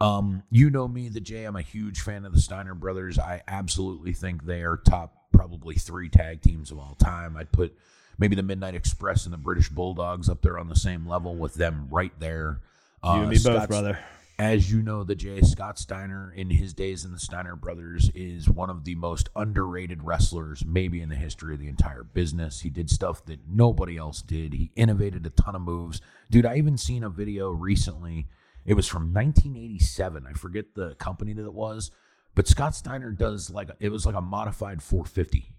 [0.00, 1.44] Um, you know me, the J.
[1.44, 3.18] I'm a huge fan of the Steiner brothers.
[3.18, 7.36] I absolutely think they are top, probably three tag teams of all time.
[7.36, 7.76] I'd put
[8.18, 11.54] maybe the Midnight Express and the British Bulldogs up there on the same level with
[11.54, 12.60] them right there.
[13.04, 13.98] you Uh, and me both, brother.
[14.40, 15.42] As you know, the J.
[15.42, 20.02] Scott Steiner in his days in the Steiner brothers is one of the most underrated
[20.02, 22.62] wrestlers, maybe in the history of the entire business.
[22.62, 24.54] He did stuff that nobody else did.
[24.54, 26.00] He innovated a ton of moves.
[26.30, 28.28] Dude, I even seen a video recently.
[28.64, 30.26] It was from 1987.
[30.26, 31.90] I forget the company that it was,
[32.34, 35.52] but Scott Steiner does like it was like a modified 450.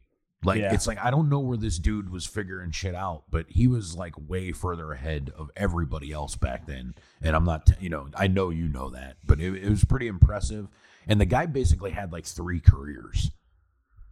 [0.44, 0.74] Like Yeah.
[0.74, 3.96] it's like I don't know where this dude was figuring shit out, but he was
[3.96, 6.96] like way further ahead of everybody else back then.
[7.22, 10.08] And I'm not, you know, I know you know that, but it, it was pretty
[10.08, 10.68] impressive.
[11.08, 13.30] And the guy basically had like three careers.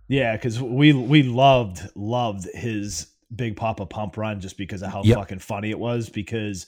[0.07, 5.03] Yeah, because we we loved loved his Big Papa Pump run just because of how
[5.03, 5.17] Yep.
[5.17, 6.09] fucking funny it was.
[6.09, 6.65] Because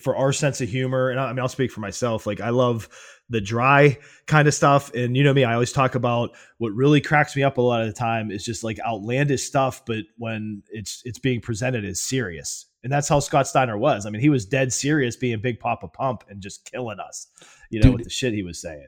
[0.00, 2.26] for our sense of humor, and I, I mean, I'll speak for myself.
[2.26, 2.88] Like I love
[3.28, 7.00] the dry kind of stuff, and you know me, I always talk about what really
[7.00, 10.62] cracks me up a lot of the time is just like outlandish stuff, but when
[10.70, 12.66] it's it's being presented as serious.
[12.82, 14.06] And that's how Scott Steiner was.
[14.06, 17.26] I mean, he was dead serious being Big Papa Pump and just killing us,
[17.68, 18.86] you know, Dude, with the shit he was saying.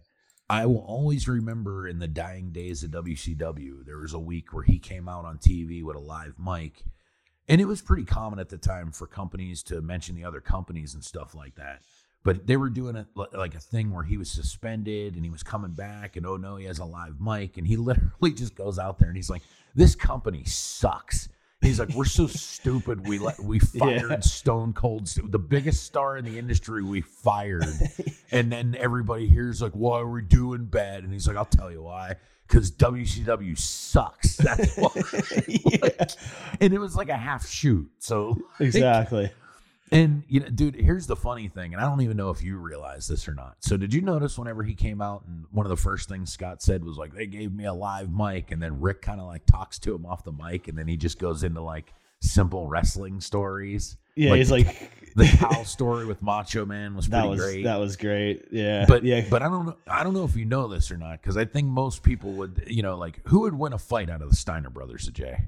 [0.51, 4.63] I will always remember in the dying days of WCW, there was a week where
[4.63, 6.85] he came out on TV with a live mic.
[7.49, 10.95] And it was pretty common at the time for companies to mention the other companies
[10.95, 11.83] and stuff like that.
[12.25, 15.43] But they were doing it like a thing where he was suspended and he was
[15.43, 17.57] coming back, and oh no, he has a live mic.
[17.57, 19.43] And he literally just goes out there and he's like,
[19.75, 21.29] This company sucks.
[21.63, 23.07] He's like, We're so stupid.
[23.07, 24.21] We let we fired Yeah.
[24.21, 26.83] Stone Cold, the biggest star in the industry.
[26.83, 27.65] We fired,
[28.31, 31.71] and then everybody here's like, "Why are we doing bad?" And he's like, "I'll tell
[31.71, 32.17] you why.
[32.49, 34.37] Because WCW sucks.
[34.39, 34.89] That's why."
[35.83, 36.11] Like,
[36.61, 37.89] and it was like a half shoot.
[37.99, 39.31] So like, Exactly.
[39.93, 42.57] and you know, dude, here's the funny thing, and I don't even know if you
[42.59, 43.57] realize this or not.
[43.61, 46.63] So, did you notice whenever he came out, and one of the first things Scott
[46.63, 49.47] said was like, "They gave me a live mic," and then Rick kind of like
[49.47, 53.21] talks to him off the mic, and then he just goes into like simple wrestling
[53.21, 53.97] stories.
[54.17, 57.63] Yeah, Like he's like The cow story with Macho Man was pretty that was great.
[57.65, 58.45] that was great.
[58.51, 59.77] Yeah, but yeah, but I don't know.
[59.87, 62.65] I don't know if you know this or not, because I think most people would,
[62.67, 65.45] you know, like who would win a fight out of the Steiner brothers, Jay?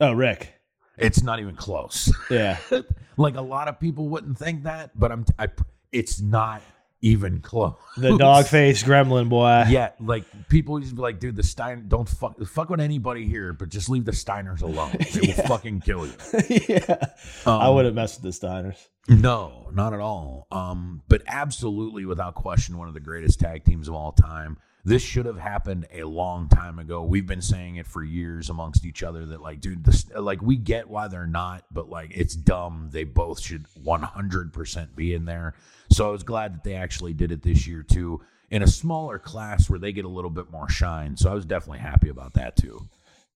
[0.00, 0.52] oh Rick,
[0.98, 2.12] It's not even close.
[2.30, 2.58] yeah,
[3.16, 5.24] like a lot of people wouldn't think that, but I'm.
[5.38, 5.48] I,
[5.92, 6.62] it's not
[7.02, 7.74] even close.
[7.96, 9.64] the dog face gremlin boy.
[9.68, 13.26] Yeah, like people used to be like, dude, the Stein don't fuck fuck with anybody
[13.26, 14.96] here, but just leave the Steiners alone.
[15.12, 16.12] They will fucking kill you.
[16.68, 16.96] yeah.
[17.46, 18.76] I Um, wouldn't mess with the Steiners.
[19.08, 20.46] No, not at all.
[20.50, 24.58] Um, but absolutely, without question, one of the greatest tag teams of all time.
[24.84, 27.02] This should have happened a long time ago.
[27.02, 30.56] We've been saying it for years amongst each other that, like, dude, this, like, we
[30.56, 32.90] get why they're not, but like, it's dumb.
[32.92, 35.54] They both should 100% be in there.
[35.90, 38.20] So I was glad that they actually did it this year too,
[38.50, 41.16] in a smaller class where they get a little bit more shine.
[41.16, 42.88] So I was definitely happy about that too.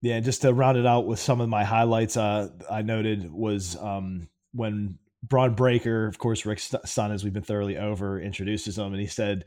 [0.03, 3.77] Yeah, just to round it out with some of my highlights, uh, I noted was
[3.77, 8.93] um, when Bron Breakker, of course, Rick's son, as we've been thoroughly over, introduces him,
[8.93, 9.45] and he said,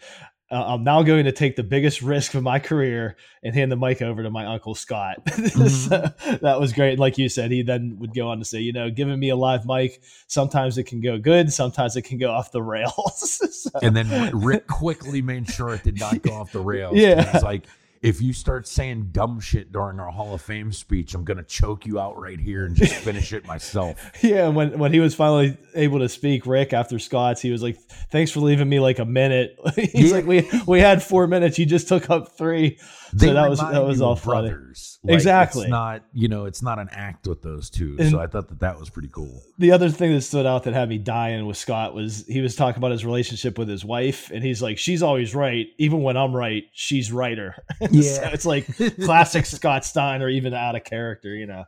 [0.51, 3.75] uh, I'm now going to take the biggest risk of my career and hand the
[3.75, 5.17] mic over to my uncle Scott.
[5.43, 5.67] Mm-hmm.
[5.67, 6.97] so, that was great.
[6.97, 9.35] Like you said, he then would go on to say, you know, giving me a
[9.35, 13.41] live mic, sometimes it can go good, sometimes it can go off the rails.
[13.63, 16.95] so, And then Rick quickly made sure it did not go off the rails.
[16.95, 17.31] Yeah.
[17.31, 17.67] He's like,
[18.03, 21.43] if you start saying dumb shit during our Hall of Fame speech, I'm going to
[21.43, 24.11] choke you out right here and just finish it myself.
[24.21, 27.77] yeah, when when he was finally able to speak, Rick after Scott's, he was like,
[28.11, 30.15] "Thanks for leaving me like a minute." He's Yeah.
[30.15, 31.57] like, "We we had four minutes.
[31.57, 32.77] You just took up three.
[33.15, 34.99] They so that was that was all brothers.
[35.03, 35.63] Like, Exactly.
[35.63, 37.95] It's not, you know, it's not an act with those two.
[37.99, 39.39] And- so I thought that that was pretty cool.
[39.59, 42.55] The other thing that stood out that had me dying with Scott was he was
[42.55, 46.17] talking about his relationship with his wife, and he's like, "She's always right, even when
[46.17, 46.63] I'm right.
[46.73, 47.55] She's righter."
[48.01, 48.29] so Yeah.
[48.33, 48.65] it's like
[49.03, 51.65] classic Scott Steiner even out of character, you know.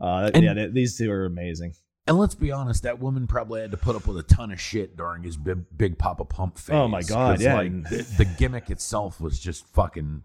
[0.00, 1.74] Uh, And- yeah, they, these two are amazing.
[2.06, 4.58] And let's be honest, that woman probably had to put up with a ton of
[4.58, 6.74] shit during his big, big Papa Pump phase.
[6.74, 7.54] Oh my god, yeah.
[7.56, 10.22] Like, the, the gimmick itself was just fucking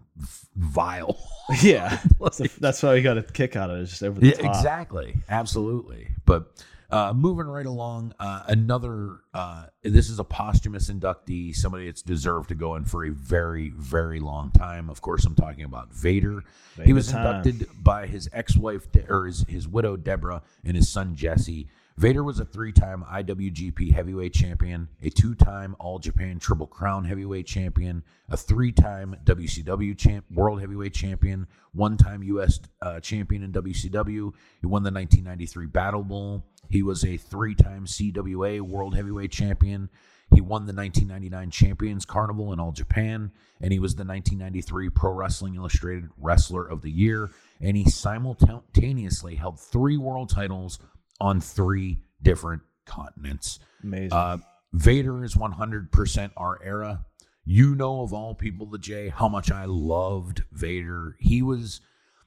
[0.55, 1.17] vile.
[1.61, 1.97] Yeah,
[2.31, 3.85] So that's why we got a kick out of it.
[3.87, 4.55] Just over the Yeah, top.
[4.55, 5.15] exactly.
[5.27, 6.07] Absolutely.
[6.25, 12.01] But uh, moving right along, uh, another, uh, this is a posthumous inductee, somebody that's
[12.01, 14.89] deserved to go in for a very, very long time.
[14.89, 16.43] Of course, I'm talking about Vader.
[16.83, 17.25] he was time.
[17.25, 21.67] inducted by his ex wife, or his, his widow, Deborah, and his son, Jesse.
[21.97, 27.05] Vader was a three time IWGP heavyweight champion, a two time All Japan Triple Crown
[27.05, 32.59] heavyweight champion, a three time WCW champ, World Heavyweight Champion, one time U.S.
[32.81, 34.33] Uh, champion in WCW.
[34.61, 36.43] He won the 1993 Battle Bowl.
[36.73, 39.89] He was a three time CWA World Heavyweight Champion.
[40.33, 45.11] He won the 1999 Champions Carnival in All Japan, and he was the 1993 Pro
[45.11, 47.29] Wrestling Illustrated Wrestler of the Year.
[47.61, 50.79] And he simultaneously held three world titles
[51.21, 53.59] on three different continents.
[53.83, 54.11] Amazing.
[54.11, 54.37] Uh,
[54.73, 57.05] Vader is 100% our era.
[57.45, 61.17] You know, of all people, the J, how much I loved Vader.
[61.19, 61.81] He was,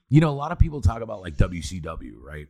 [0.07, 2.47] you know, a lot of people talk about like WCW, right?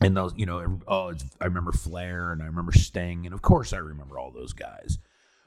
[0.00, 3.72] And those, you know, oh, I remember Flair and I remember Sting, and of course
[3.72, 4.98] I remember all those guys.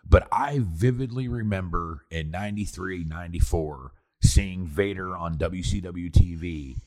[0.08, 3.91] But I vividly remember in 93, 94,
[4.22, 6.78] seeing Vader on WCW TV.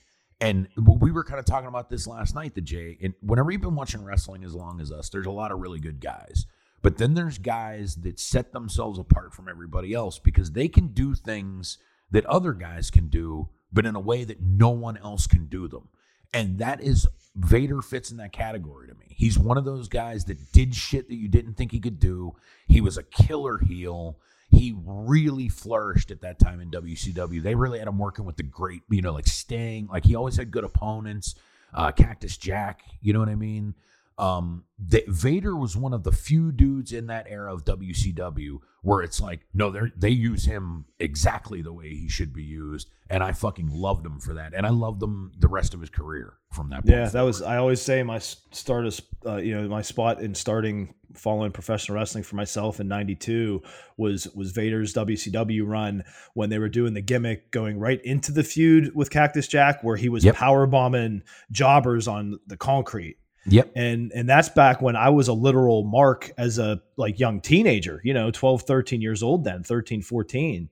[0.40, 2.96] And we were kind of talking about this last night, the Jay.
[3.02, 5.80] And whenever you've been watching wrestling as long as us, there's a lot of really
[5.80, 6.46] good guys.
[6.80, 11.14] But then there's guys that set themselves apart from everybody else because they can do
[11.14, 11.78] things
[12.12, 15.66] that other guys can do, but in a way that no one else can do
[15.66, 15.88] them.
[16.32, 17.06] And that is
[17.38, 19.06] Vader fits in that category to me.
[19.10, 22.34] He's one of those guys that did shit that you didn't think he could do.
[22.66, 24.18] He was a killer heel.
[24.50, 27.42] He really flourished at that time in WCW.
[27.42, 29.86] They really had him working with the great, you know, like Sting.
[29.86, 31.36] Like he always had good opponents.
[31.72, 33.74] Uh, Cactus Jack, you know what I mean?
[34.18, 39.02] Um, the, Vader was one of the few dudes in that era of WCW where
[39.02, 43.22] it's like, no, they they use him exactly the way he should be used, and
[43.22, 46.34] I fucking loved him for that, and I loved him the rest of his career
[46.52, 46.84] from that.
[46.84, 47.42] Point Yeah, that was.
[47.42, 51.96] I always say my start is, uh, you know, my spot in starting following professional
[51.96, 53.62] wrestling for myself in '92
[53.96, 56.04] was was Vader's WCW run
[56.34, 59.96] when they were doing the gimmick, going right into the feud with Cactus Jack, where
[59.96, 60.36] he was Yep.
[60.36, 63.16] power bombing jobbers on the concrete.
[63.46, 63.72] Yep.
[63.76, 68.00] and and that's back when i was a literal mark as a like young teenager
[68.04, 70.68] you know 12 13 years old then 13 14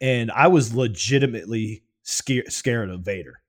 [0.00, 3.40] and i was legitimately scared scared of vader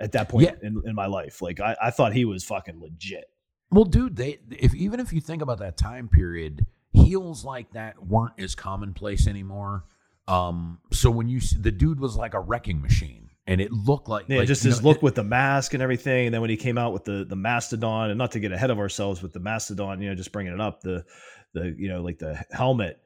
[0.00, 0.54] at that point Yeah.
[0.68, 3.24] in, in my life like I, I thought he was fucking legit
[3.70, 8.04] Well, dude, they if even if you think about that time period, heels like that
[8.06, 9.84] weren't as commonplace anymore.
[10.28, 14.08] Um, so when you see, the dude was like a wrecking machine, and it looked
[14.08, 16.40] like yeah like, just his know, look it- with the mask and everything and then
[16.40, 19.22] when he came out with the the mastodon and not to get ahead of ourselves
[19.22, 21.04] with the mastodon you know just bringing it up the
[21.54, 23.00] the you know like the helmet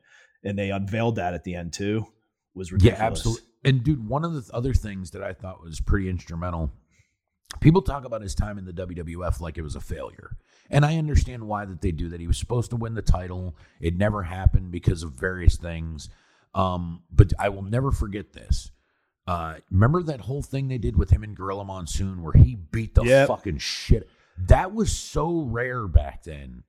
[0.44, 2.06] and they unveiled that at the end too
[2.54, 3.42] was ridiculous Yeah, absolutely.
[3.64, 6.70] And dude, one of the other things that I thought was pretty instrumental.
[7.60, 10.36] People talk about his time in the WWF like it was a failure.
[10.70, 12.20] And I understand why that they do that.
[12.20, 13.56] He was supposed to win the title.
[13.80, 16.08] It never happened because of various things.
[16.54, 18.70] Um, but I will never forget this.
[19.26, 22.94] Uh, remember that whole thing they did with him and Gorilla Monsoon where he beat
[22.94, 23.28] the Yep.
[23.28, 24.08] fucking shit.
[24.38, 26.62] That was so rare back then.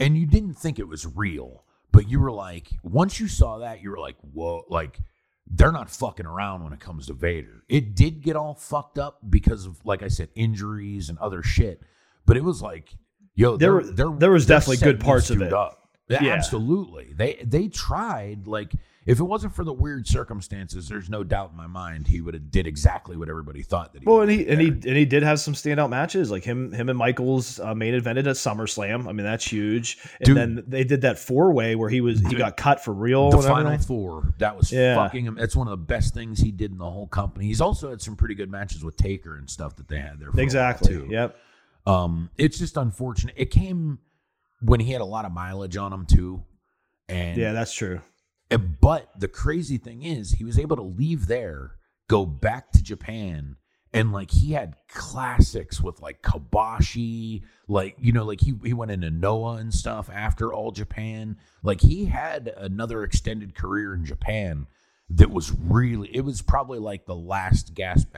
[0.00, 1.64] And you didn't think it was real.
[1.90, 5.00] But you were like, once you saw that, you were like, whoa, like
[5.50, 7.64] they're not fucking around when it comes to Vader.
[7.68, 11.82] It did get all fucked up because of, like I said, injuries and other shit.
[12.26, 12.94] But it was like,
[13.34, 15.52] yo, There they're, were- they're, there was definitely good parts of it.
[15.52, 15.88] Up.
[16.08, 16.32] Yeah, Yeah.
[16.34, 17.12] Absolutely.
[17.14, 18.72] They they tried like
[19.08, 22.34] if it wasn't for the weird circumstances, there's no doubt in my mind he would
[22.34, 25.06] have did exactly what everybody thought that he Well, and he and he and he
[25.06, 29.08] did have some standout matches, like him him and Michaels uh, main evented at SummerSlam.
[29.08, 29.96] I mean, that's huge.
[30.20, 30.36] And Dude.
[30.36, 33.30] then they did that four way where he was he got cut for real.
[33.30, 33.86] the final everything.
[33.86, 34.34] four.
[34.38, 34.94] That was Yeah.
[34.94, 35.36] fucking him.
[35.36, 37.46] That's one of the best things he did in the whole company.
[37.46, 40.30] He's also had some pretty good matches with Taker and stuff that they had there.
[40.30, 40.88] For Exactly.
[40.88, 41.06] too.
[41.10, 41.36] Yep.
[41.86, 43.34] Um, it's just unfortunate.
[43.38, 44.00] It came
[44.60, 46.42] when he had a lot of mileage on him too,
[47.08, 48.02] and Yeah, that's true.
[48.50, 51.72] But the crazy thing is, he was able to leave there,
[52.08, 53.56] go back to Japan,
[53.92, 58.90] and like he had classics with like Kobashi, like you know, like he he went
[58.90, 61.36] into Noah and stuff after All Japan.
[61.62, 64.66] Like he had another extended career in Japan
[65.10, 66.14] that was really.
[66.14, 68.08] It was probably like the last gasp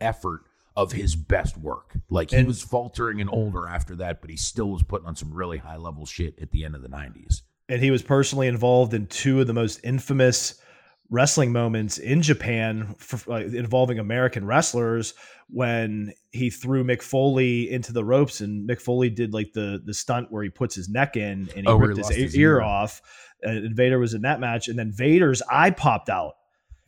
[0.00, 0.42] effort
[0.76, 1.96] of his best work.
[2.10, 5.16] Like he And- was faltering and older after that, but he still was putting on
[5.16, 7.42] some really high level shit at the end of the nineties.
[7.68, 10.54] And he was personally involved in two of the most infamous
[11.08, 15.14] wrestling moments in Japan for, uh, involving American wrestlers
[15.48, 19.94] when he threw Mick Foley into the ropes and Mick Foley did like the the
[19.94, 22.56] stunt where he puts his neck in and he Oh, ripped he his, his ear
[22.56, 22.62] ear.
[22.62, 23.00] off
[23.42, 26.34] and Vader was in that match and then Vader's eye popped out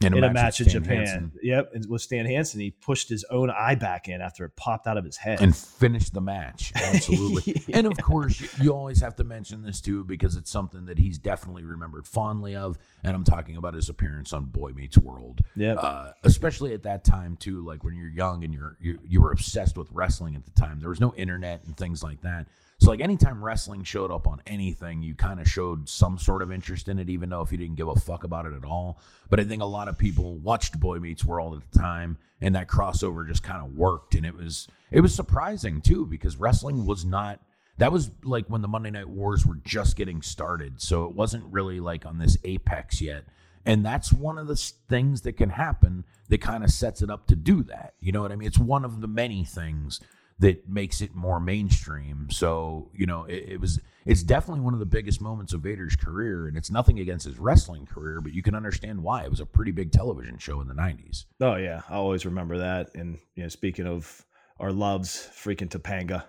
[0.00, 0.96] in a match in with Stan Japan.
[0.98, 1.32] Hansen.
[1.42, 4.86] Yep, and with Stan Hansen, he pushed his own eye back in after it popped
[4.86, 5.40] out of his head.
[5.40, 6.72] and finished the match.
[6.76, 7.62] Absolutely.
[7.72, 11.18] And of course, you- always have to mention this too because it's something that he's
[11.18, 12.78] definitely remembered fondly of.
[13.02, 15.40] And I'm talking about his appearance on Boy Meets World.
[15.56, 15.78] Yep.
[15.80, 19.32] Uh, especially at that time too, like when you're young and you're you, you were
[19.32, 20.78] obsessed with wrestling at the time.
[20.80, 22.46] There was no internet and things like that.
[22.80, 26.52] So like anytime wrestling showed up on anything, you kind of showed some sort of
[26.52, 29.00] interest in it, even though if you didn't give a fuck about it at all.
[29.28, 32.54] But I think a lot of people watched Boy Meets World at the time, and
[32.54, 36.86] that crossover just kind of worked, and it was it was surprising too because wrestling
[36.86, 37.40] was not.
[37.78, 41.44] That was like when the Monday Night Wars were just getting started, so it wasn't
[41.52, 43.24] really like on this apex yet.
[43.66, 44.56] And that's one of the
[44.88, 47.94] things that can happen that kind of sets it up to do that.
[48.00, 48.46] You know what I mean?
[48.46, 50.00] It's one of the many things
[50.40, 52.28] that makes it more mainstream.
[52.30, 55.96] So, you know, it, it was it's definitely one of the biggest moments of Vader's
[55.96, 59.24] career, and it's nothing against his wrestling career, but you can understand why.
[59.24, 61.26] It was a pretty big television show in the nineties.
[61.40, 62.94] Oh yeah, I always remember that.
[62.94, 64.24] And you know, speaking of
[64.58, 66.24] our loves, freaking Topanga,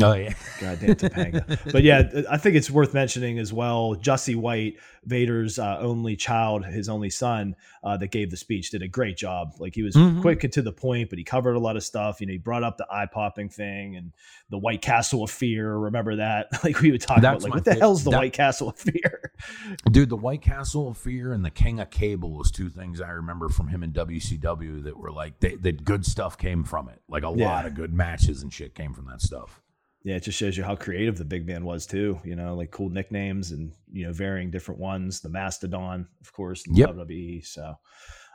[0.00, 0.32] Oh yeah.
[0.60, 1.70] goddamn Topanga.
[1.72, 3.94] but yeah, I think it's worth mentioning as well.
[3.94, 8.80] Jesse White, Vader's uh, only child, his only son, uh, that gave the speech, did
[8.80, 9.52] a great job.
[9.58, 10.22] Like he was Mhm.
[10.22, 12.20] quick and to the point, but he covered a lot of stuff.
[12.22, 14.12] You know, he brought up the eye popping thing and
[14.48, 15.76] the White Castle of Fear.
[15.76, 16.46] Remember that?
[16.64, 18.78] like we would talk about, like what the fa- hell's the that- White Castle of
[18.78, 19.32] Fear?
[19.90, 23.10] Dude, the White Castle of Fear and the King of Cable was two things I
[23.10, 27.02] remember from him in WCW that were like they, that good stuff came from it.
[27.10, 27.46] Like a Yeah.
[27.50, 29.60] lot of good matches and shit came from that stuff.
[30.04, 32.18] Yeah, it just shows you how creative the big man was too.
[32.24, 35.20] You know, like cool nicknames and you know varying different ones.
[35.20, 36.90] The Mastodon, of course, in Yep.
[36.90, 37.44] WWE.
[37.46, 37.74] So,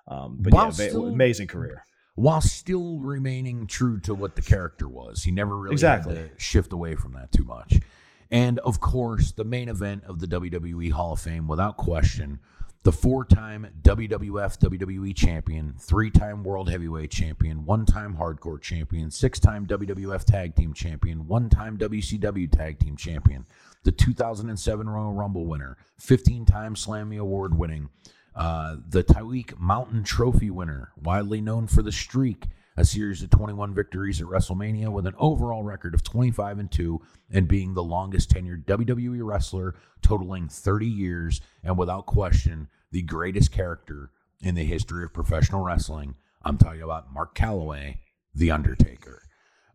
[0.07, 1.83] um, but While yeah, still- amazing career.
[2.15, 5.23] while still remaining true to what the character was.
[5.23, 6.15] He never really Exactly.
[6.15, 7.79] had to shift away from that too much.
[8.31, 12.39] And of course, the main event of the WWE Hall of Fame, without question,
[12.87, 20.55] the four-time WWF WWE champion, three-time World Heavyweight champion, one-time Hardcore champion, six-time WWF Tag
[20.55, 23.45] Team champion, one-time WCW Tag Team champion,
[23.83, 27.89] the 2007 Royal Rumble winner, 15-time Slammy Award winning,
[28.37, 32.45] uh, the Tyweek Mountain Trophy winner, widely known for the streak,
[32.77, 37.01] a series of 21 victories at WrestleMania with an overall record of 25 and 2
[37.31, 43.51] and being the longest tenured WWE wrestler totaling 30 years and without question the greatest
[43.51, 44.11] character
[44.41, 46.15] in the history of professional wrestling.
[46.43, 47.97] I'm talking about Mark Calaway,
[48.33, 49.23] The Undertaker.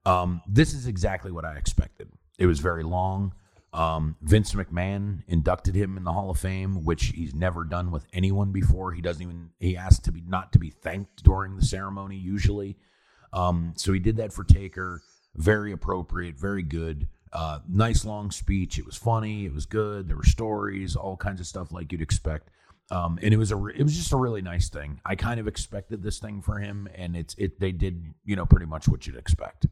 [0.04, 2.08] Um, this is exactly what I expected.
[2.38, 3.34] It was very long.
[3.72, 8.06] Um, Vince McMahon inducted him in the Hall of Fame, which he's never done with
[8.12, 8.92] anyone before.
[8.92, 12.76] He doesn't even he asked to be not to be thanked during the ceremony usually.
[13.32, 15.02] Um, so he did that for Taker.
[15.36, 17.08] Very appropriate, very good.
[17.32, 18.78] Uh, nice long speech.
[18.78, 19.46] It was funny.
[19.46, 20.06] It was good.
[20.06, 22.50] There were stories, all kinds of stuff like you'd expect.
[22.92, 25.00] Um, and it was a re- it was just a really nice thing.
[25.06, 28.44] I kind of expected this thing for him, and it's it they did you know
[28.44, 29.66] pretty much what you'd expect.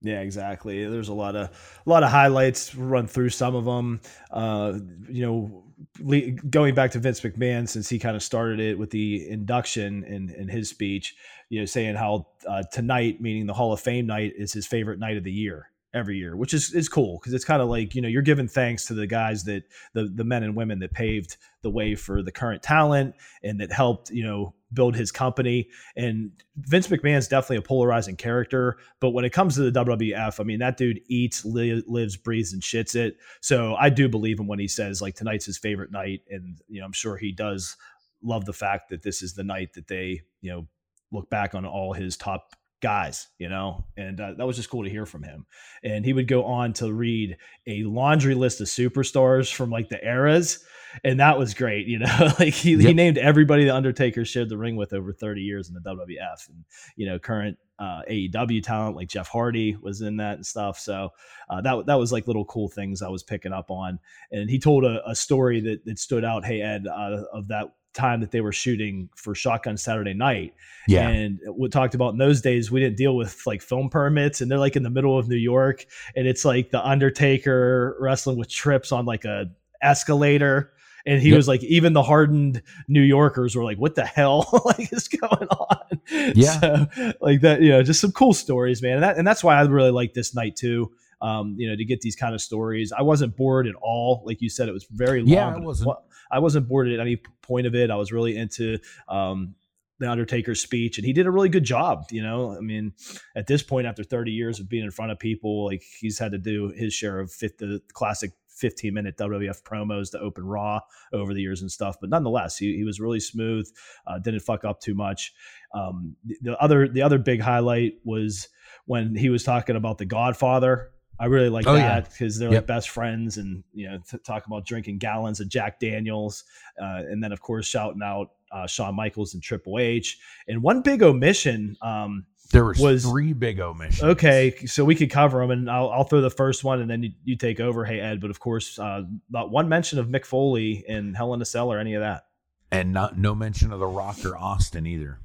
[0.00, 0.84] Yeah, exactly.
[0.86, 1.50] There's a lot of
[1.86, 2.74] a lot of highlights.
[2.74, 4.00] Run through some of them.
[4.30, 5.64] Uh, you know,
[6.00, 10.02] le- going back to Vince McMahon, since he kind of started it with the induction
[10.04, 11.14] in in his speech.
[11.50, 14.98] You know, saying how uh, tonight, meaning the Hall of Fame night, is his favorite
[14.98, 17.94] night of the year every year, which is is cool because it's kind of like
[17.94, 20.92] you know you're giving thanks to the guys that the the men and women that
[20.92, 25.68] paved the way for the current talent and that helped you know build his company.
[25.96, 30.44] And Vince McMahon's definitely a polarizing character, but when it comes to the WWF, I
[30.44, 33.18] mean, that dude eats, li- lives, breathes, and shits it.
[33.42, 36.80] So I do believe him when he says like tonight's his favorite night, and you
[36.80, 37.76] know, I'm sure he does
[38.22, 40.66] love the fact that this is the night that they, you know,
[41.10, 44.84] look back on all his top guys, you know, and uh, that was just cool
[44.84, 45.46] to hear from him.
[45.84, 50.04] And he would go on to read a laundry list of superstars from like the
[50.04, 50.64] eras,
[51.04, 52.32] and that was great, you know.
[52.38, 52.80] like he, yep.
[52.80, 56.48] he named everybody the Undertaker shared the ring with over 30 years in the WWF,
[56.48, 56.64] and
[56.96, 60.78] you know, current uh, AEW talent like Jeff Hardy was in that and stuff.
[60.78, 61.10] So
[61.50, 63.98] uh, that that was like little cool things I was picking up on.
[64.30, 66.44] And he told a, a story that that stood out.
[66.44, 70.54] Hey Ed, uh, of that time that they were shooting for Shotgun Saturday Night.
[70.88, 71.08] Yeah.
[71.08, 74.50] And we talked about in those days, we didn't deal with like film permits, and
[74.50, 75.84] they're like in the middle of New York,
[76.16, 79.50] and it's like the Undertaker wrestling with trips on like a
[79.82, 80.71] escalator.
[81.06, 81.36] And he yep.
[81.36, 85.48] was like, even the hardened New Yorkers were like, "What the hell like is going
[85.48, 86.00] on?"
[86.34, 87.60] Yeah, so, like that.
[87.60, 88.94] You know, just some cool stories, man.
[88.94, 90.92] And that, and that's why I really like this night too.
[91.20, 92.92] Um, you know, to get these kind of stories.
[92.92, 94.22] I wasn't bored at all.
[94.26, 95.28] Like you said, it was very long.
[95.28, 95.96] Yeah, I wasn't.
[96.30, 97.90] I wasn't bored at any point of it.
[97.90, 98.78] I was really into
[99.08, 99.54] um,
[99.98, 102.06] the Undertaker's speech, and he did a really good job.
[102.10, 102.92] You know, I mean,
[103.36, 106.32] at this point, after 30 years of being in front of people, like he's had
[106.32, 108.32] to do his share of fit the classic
[108.62, 110.80] 15 minute WWF promos to open Raw
[111.12, 111.96] over the years and stuff.
[112.00, 113.68] But nonetheless, he, he was really smooth,
[114.06, 115.34] uh, didn't fuck up too much.
[115.74, 118.48] Um, the, the other the other big highlight was
[118.86, 120.92] when he was talking about the Godfather
[121.22, 122.40] I really like oh, that because yeah.
[122.40, 122.62] they're yep.
[122.62, 126.42] like best friends, and you know, t- talk about drinking gallons of Jack Daniels,
[126.80, 130.18] uh, and then of course shouting out uh, Shawn Michaels and Triple H.
[130.48, 131.76] And one big omission.
[131.80, 134.02] Um, there was, was three big omissions.
[134.02, 137.02] Okay, so we could cover them, and I'll, I'll throw the first one, and then
[137.02, 137.84] you, you take over.
[137.84, 141.42] Hey Ed, but of course, uh, not one mention of Mick Foley in Hell in
[141.42, 142.26] a Cell or any of that,
[142.70, 145.18] and not no mention of the Rock or Austin either.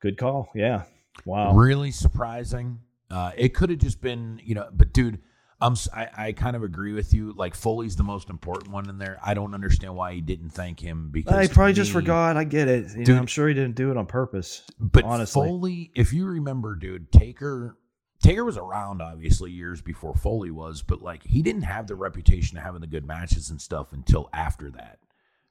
[0.00, 0.50] Good call.
[0.54, 0.82] Yeah.
[1.24, 1.54] Wow.
[1.54, 2.80] Really surprising.
[3.10, 5.20] Uh, it could have just been, you know, but dude,
[5.62, 7.32] I'm, I, I kind of agree with you.
[7.32, 9.18] Like Foley's the most important one in there.
[9.24, 12.36] I don't understand why he didn't thank him because I probably me, just forgot.
[12.36, 12.90] I get it.
[12.90, 14.62] You dude, know, I'm sure he didn't do it on purpose.
[14.78, 17.76] But honestly, Foley, if you remember, dude, Taker
[18.22, 22.56] Taker was around obviously years before Foley was, but like he didn't have the reputation
[22.56, 24.98] of having the good matches and stuff until after that.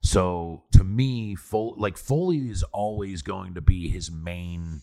[0.03, 4.82] So to me, Foley, like Foley is always going to be his main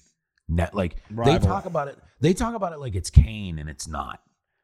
[0.49, 0.75] net.
[0.75, 1.33] Like Rival.
[1.33, 4.21] they talk about it, they talk about it like it's Kane and it's not.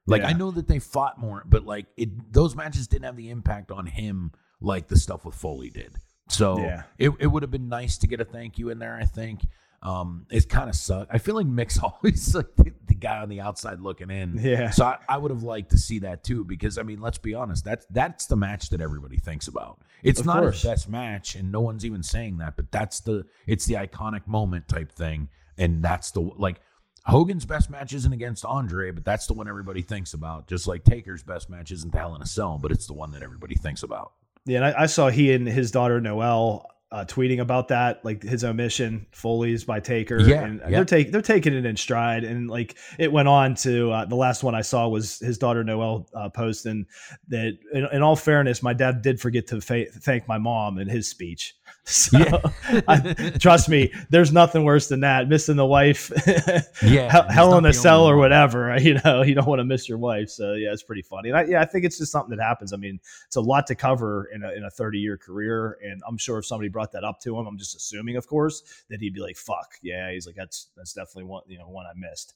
[0.06, 0.28] Like yeah.
[0.28, 3.70] I know that they fought more, but like it, those matches didn't have the impact
[3.70, 5.96] on him like the stuff with Foley did.
[6.28, 6.82] So yeah.
[6.98, 8.98] it, it would have been nice to get a thank you in there.
[9.00, 9.40] I think
[9.84, 11.10] um, it kind of sucked.
[11.12, 14.38] I feel like Mick's always like the, the, guy on the outside looking in.
[14.38, 14.70] Yeah.
[14.70, 17.34] So I, I, would have liked to see that too, because I mean, let's be
[17.34, 19.80] honest, that's that's the match that everybody thinks about.
[20.02, 20.62] It's of not course.
[20.62, 24.26] his best match, and no one's even saying that, but that's the it's the iconic
[24.26, 25.28] moment type thing,
[25.58, 26.60] and that's the like
[27.06, 30.46] Hogan's best match isn't against Andre, but that's the one everybody thinks about.
[30.46, 33.10] Just like Taker's best match isn't the Hell in a Cell, but it's the one
[33.12, 34.12] that everybody thinks about.
[34.46, 38.22] Yeah, and I, I saw he and his daughter Noelle uh, tweeting about that, like
[38.22, 40.20] his omission, Foley's by Taker.
[40.20, 40.70] Yeah, and yeah.
[40.70, 44.14] they're taking they're taking it in stride, and like it went on to uh, the
[44.14, 46.86] last one I saw was his daughter Noelle uh, posting
[47.28, 47.58] that.
[47.72, 51.08] In, in, all fairness, my dad did forget to fa- thank my mom in his
[51.08, 51.56] speech.
[51.94, 52.80] So, yeah.
[52.88, 56.10] I, trust me, there's nothing worse than that missing the wife.
[56.82, 58.74] yeah, hell, in a cell or whatever.
[58.78, 60.30] You know, you don't want to miss your wife.
[60.30, 61.28] So yeah, it's pretty funny.
[61.28, 62.72] And I, yeah, I think it's just something that happens.
[62.72, 66.02] I mean, it's a lot to cover in a in a 30 year career, and
[66.08, 69.00] I'm sure if somebody brought that up to him, I'm just assuming, of course, that
[69.00, 71.92] he'd be like, "Fuck, yeah." He's like, "That's that's definitely one you know one I
[71.94, 72.34] missed."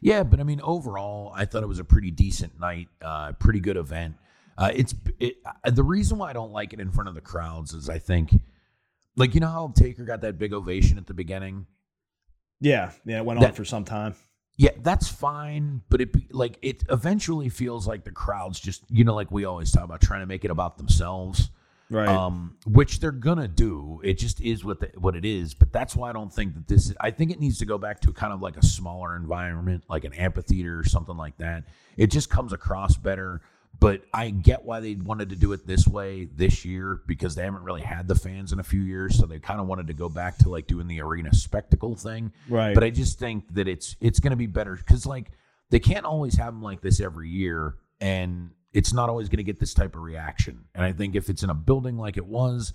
[0.00, 3.60] Yeah, but I mean, overall, I thought it was a pretty decent night, uh, pretty
[3.60, 4.16] good event.
[4.56, 5.36] Uh, it's it,
[5.70, 8.32] the reason why I don't like it in front of the crowds is I think
[9.16, 11.66] like you know how Taker got that big ovation at the beginning.
[12.60, 14.14] Yeah, yeah, it went that, on for some time.
[14.56, 19.14] Yeah, that's fine, but it like it eventually feels like the crowd's just you know
[19.14, 21.50] like we always talk about trying to make it about themselves,
[21.90, 22.08] right?
[22.08, 24.00] Um, which they're gonna do.
[24.04, 25.54] It just is what the, what it is.
[25.54, 26.90] But that's why I don't think that this.
[26.90, 29.84] Is, I think it needs to go back to kind of like a smaller environment,
[29.88, 31.64] like an amphitheater or something like that.
[31.96, 33.42] It just comes across better.
[33.80, 37.42] But I get why they wanted to do it this way this year because they
[37.42, 39.94] haven't really had the fans in a few years, so they kind of wanted to
[39.94, 42.32] go back to like doing the arena spectacle thing.
[42.48, 42.74] Right.
[42.74, 45.32] But I just think that it's it's going to be better because like
[45.70, 49.44] they can't always have them like this every year, and it's not always going to
[49.44, 50.64] get this type of reaction.
[50.74, 52.72] And I think if it's in a building like it was,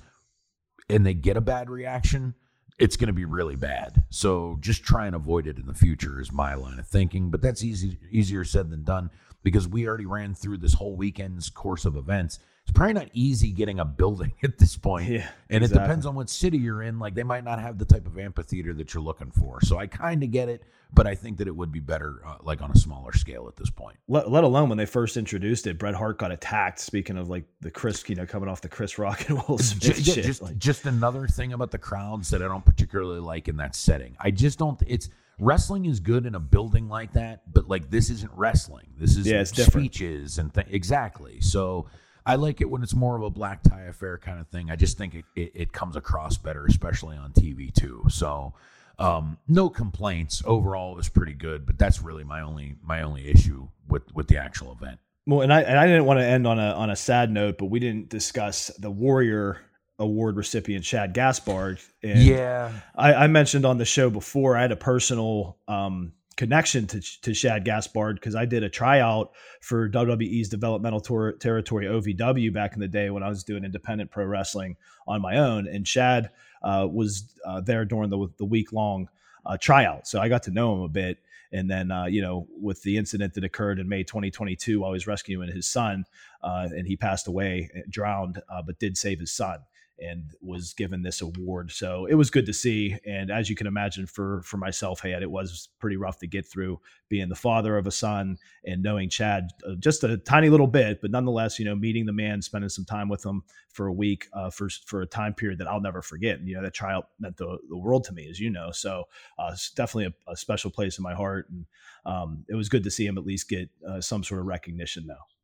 [0.89, 2.35] and they get a bad reaction,
[2.77, 4.03] it's going to be really bad.
[4.09, 7.29] So just try and avoid it in the future is my line of thinking.
[7.29, 9.11] But that's easy easier said than done
[9.43, 12.39] because we already ran through this whole weekend's course of events.
[12.63, 15.09] it's probably not easy getting a building at this point.
[15.09, 15.65] Yeah, and exactly.
[15.83, 16.99] it depends on what city you're in.
[16.99, 19.61] Like they might not have the type of amphitheater that you're looking for.
[19.61, 20.63] So I kind of get it,
[20.93, 23.55] but I think that it would be better uh, like on a smaller scale at
[23.55, 23.97] this point.
[24.07, 26.79] Let, let alone when they first introduced it, Bret Hart got attacked.
[26.79, 29.97] Speaking of like the Chris, you know, coming off the Chris Rock and Will Smith
[29.97, 30.25] ju- shit.
[30.25, 33.75] just like, just another thing about the crowds that I don't particularly like in that
[33.75, 34.15] setting.
[34.19, 34.79] I just don't.
[34.85, 35.09] It's
[35.39, 38.87] wrestling is good in a building like that, but like this isn't wrestling.
[38.97, 39.71] This is Yeah, different.
[39.93, 41.41] speeches and th- exactly.
[41.41, 41.87] So
[42.25, 44.69] I like it when it's more of a black tie affair kind of thing.
[44.69, 48.03] I just think it, it, it comes across better, especially on TV too.
[48.09, 48.53] So
[48.99, 50.91] um, no complaints overall.
[50.93, 54.37] It was pretty good, but that's really my only my only issue with with the
[54.37, 54.99] actual event.
[55.25, 57.57] Well, and I and I didn't want to end on a on a sad note,
[57.57, 59.61] but we didn't discuss the Warrior
[59.99, 61.79] Award recipient Shad Gaspard.
[62.01, 66.87] And yeah, I, I mentioned on the show before I had a personal um, connection
[66.87, 72.53] to to Shad Gaspard because I did a tryout for WWE's developmental tour, territory OVW
[72.53, 75.85] back in the day when I was doing independent pro wrestling on my own, and
[75.85, 76.29] Shad
[76.63, 79.09] uh, was uh, there during the the week long
[79.45, 81.19] uh, tryout, so I got to know him a bit.
[81.51, 84.93] And then, uh, you know, with the incident that occurred in May 2022, while he
[84.93, 86.05] was rescuing his son,
[86.43, 89.57] uh, and he passed away, drowned, uh, but did save his son
[90.01, 91.71] and was given this award.
[91.71, 92.97] So it was good to see.
[93.05, 96.47] And as you can imagine, for for myself, hey, it was pretty rough to get
[96.47, 100.67] through being the father of a son and knowing Shad uh, just a tiny little
[100.67, 103.93] bit, but nonetheless, you know, meeting the man, spending some time with him for a
[103.93, 106.41] week uh, for for a time period that I'll never forget.
[106.41, 108.71] You know, that tryout meant the, the world to me, as you know.
[108.71, 109.05] So
[109.37, 111.65] uh, it's definitely a, a special place in my heart, and
[112.05, 115.05] um, it was good to see him at least get uh, some sort of recognition
[115.07, 115.38] now.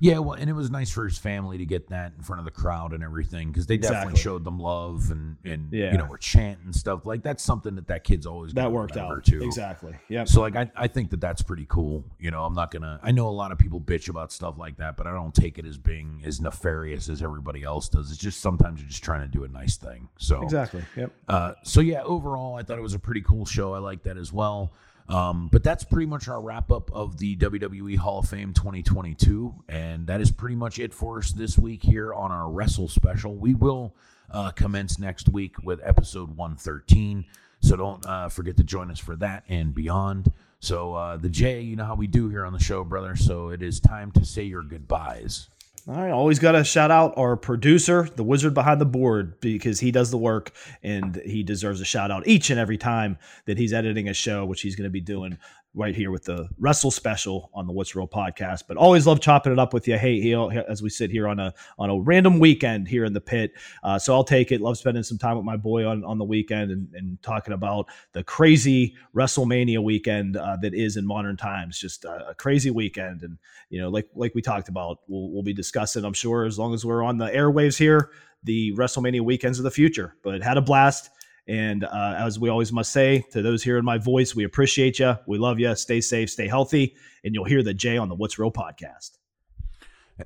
[0.00, 2.44] Yeah, well, and it was nice for his family to get that in front of
[2.44, 4.20] the crowd and everything because they definitely Exactly.
[4.22, 5.92] showed them love and and Yeah.
[5.92, 9.24] you know were chanting stuff like that's something that that kid's always That worked out
[9.24, 9.42] too.
[9.42, 9.94] exactly.
[10.08, 10.24] Yeah.
[10.24, 12.04] So like I, I think that that's pretty cool.
[12.18, 12.98] You know, I'm not gonna.
[13.02, 15.58] I know a lot of people bitch about stuff like that, but I don't take
[15.58, 18.10] it as being as nefarious as everybody else does.
[18.10, 20.08] It's just sometimes you're just trying to do a nice thing.
[20.18, 20.84] So Exactly.
[20.96, 21.12] Yep.
[21.28, 23.72] uh, so yeah, overall, I thought it was a pretty cool show.
[23.74, 24.72] I like that as well.
[25.12, 29.54] Um, but that's pretty much our wrap up of the WWE Hall of Fame 2022,
[29.68, 33.34] and that is pretty much it for us this week here on our Wrestle Special.
[33.34, 33.94] We will
[34.30, 37.26] uh, commence next week with episode 113,
[37.60, 40.32] so don't uh, forget to join us for that and beyond.
[40.60, 43.14] So uh, the J, you know how we do here on the show, brother.
[43.14, 45.50] So it is time to say your goodbyes.
[45.88, 49.80] All right, always got to shout out our producer, the wizard behind the board, because
[49.80, 53.58] he does the work and he deserves a shout out each and every time that
[53.58, 55.38] he's editing a show, which he's going to be doing
[55.74, 58.64] right here with the Wrestle Special on the What's Real podcast.
[58.68, 59.96] But always love chopping it up with you.
[59.96, 63.20] Hey, heel, as we sit here on a on a random weekend here in the
[63.20, 63.52] pit.
[63.82, 64.60] Uh, so I'll take it.
[64.60, 67.86] Love spending some time with my boy on, on the weekend and, and talking about
[68.12, 71.78] the crazy WrestleMania weekend uh, that is in modern times.
[71.78, 73.38] Just a, a crazy weekend, and
[73.70, 76.04] you know, like like we talked about, we'll we'll be discussing.
[76.04, 78.10] I'm sure as long as we're on the airwaves here,
[78.44, 80.16] the WrestleMania weekends of the future.
[80.22, 81.10] But had a blast.
[81.48, 85.16] And uh, as we always must say to those hearing my voice, we appreciate you.
[85.26, 85.74] We love you.
[85.74, 86.94] Stay safe, stay healthy.
[87.24, 89.18] And you'll hear the J on the What's Real podcast.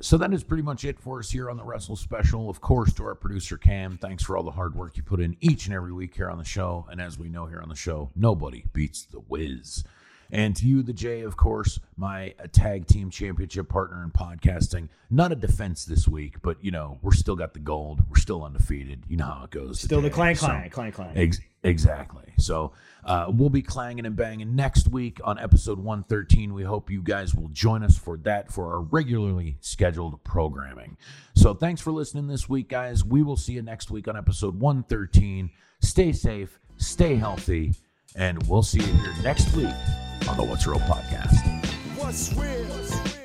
[0.01, 2.51] So that is pretty much it for us here on the Wrestle Special.
[2.51, 5.37] Of course, to our producer Cam, thanks for all the hard work you put in
[5.41, 6.87] each and every week here on the show.
[6.91, 9.85] And as we know here on the show, nobody beats the Wiz.
[10.31, 14.89] And to you, the J, of course, my uh, tag team championship partner in podcasting.
[15.11, 18.03] Not a defense this week, but you know we're still got the gold.
[18.09, 19.05] We're still undefeated.
[19.09, 19.81] You know how it goes.
[19.81, 20.15] Still the J.
[20.15, 21.17] clang, So- clang, clang, clang.
[21.17, 22.25] Ex- exactly.
[22.39, 22.73] So
[23.05, 26.53] uh, we'll be clanging and banging next week on episode 113.
[26.53, 30.97] We hope you guys will join us for that for our regularly scheduled programming.
[31.35, 33.05] So thanks for listening this week, guys.
[33.05, 35.51] We will see you next week on episode 113.
[35.81, 37.75] Stay safe, stay healthy,
[38.17, 39.75] and we'll see you here next week
[40.29, 41.37] on the What's Real podcast.
[41.97, 43.16] What's real?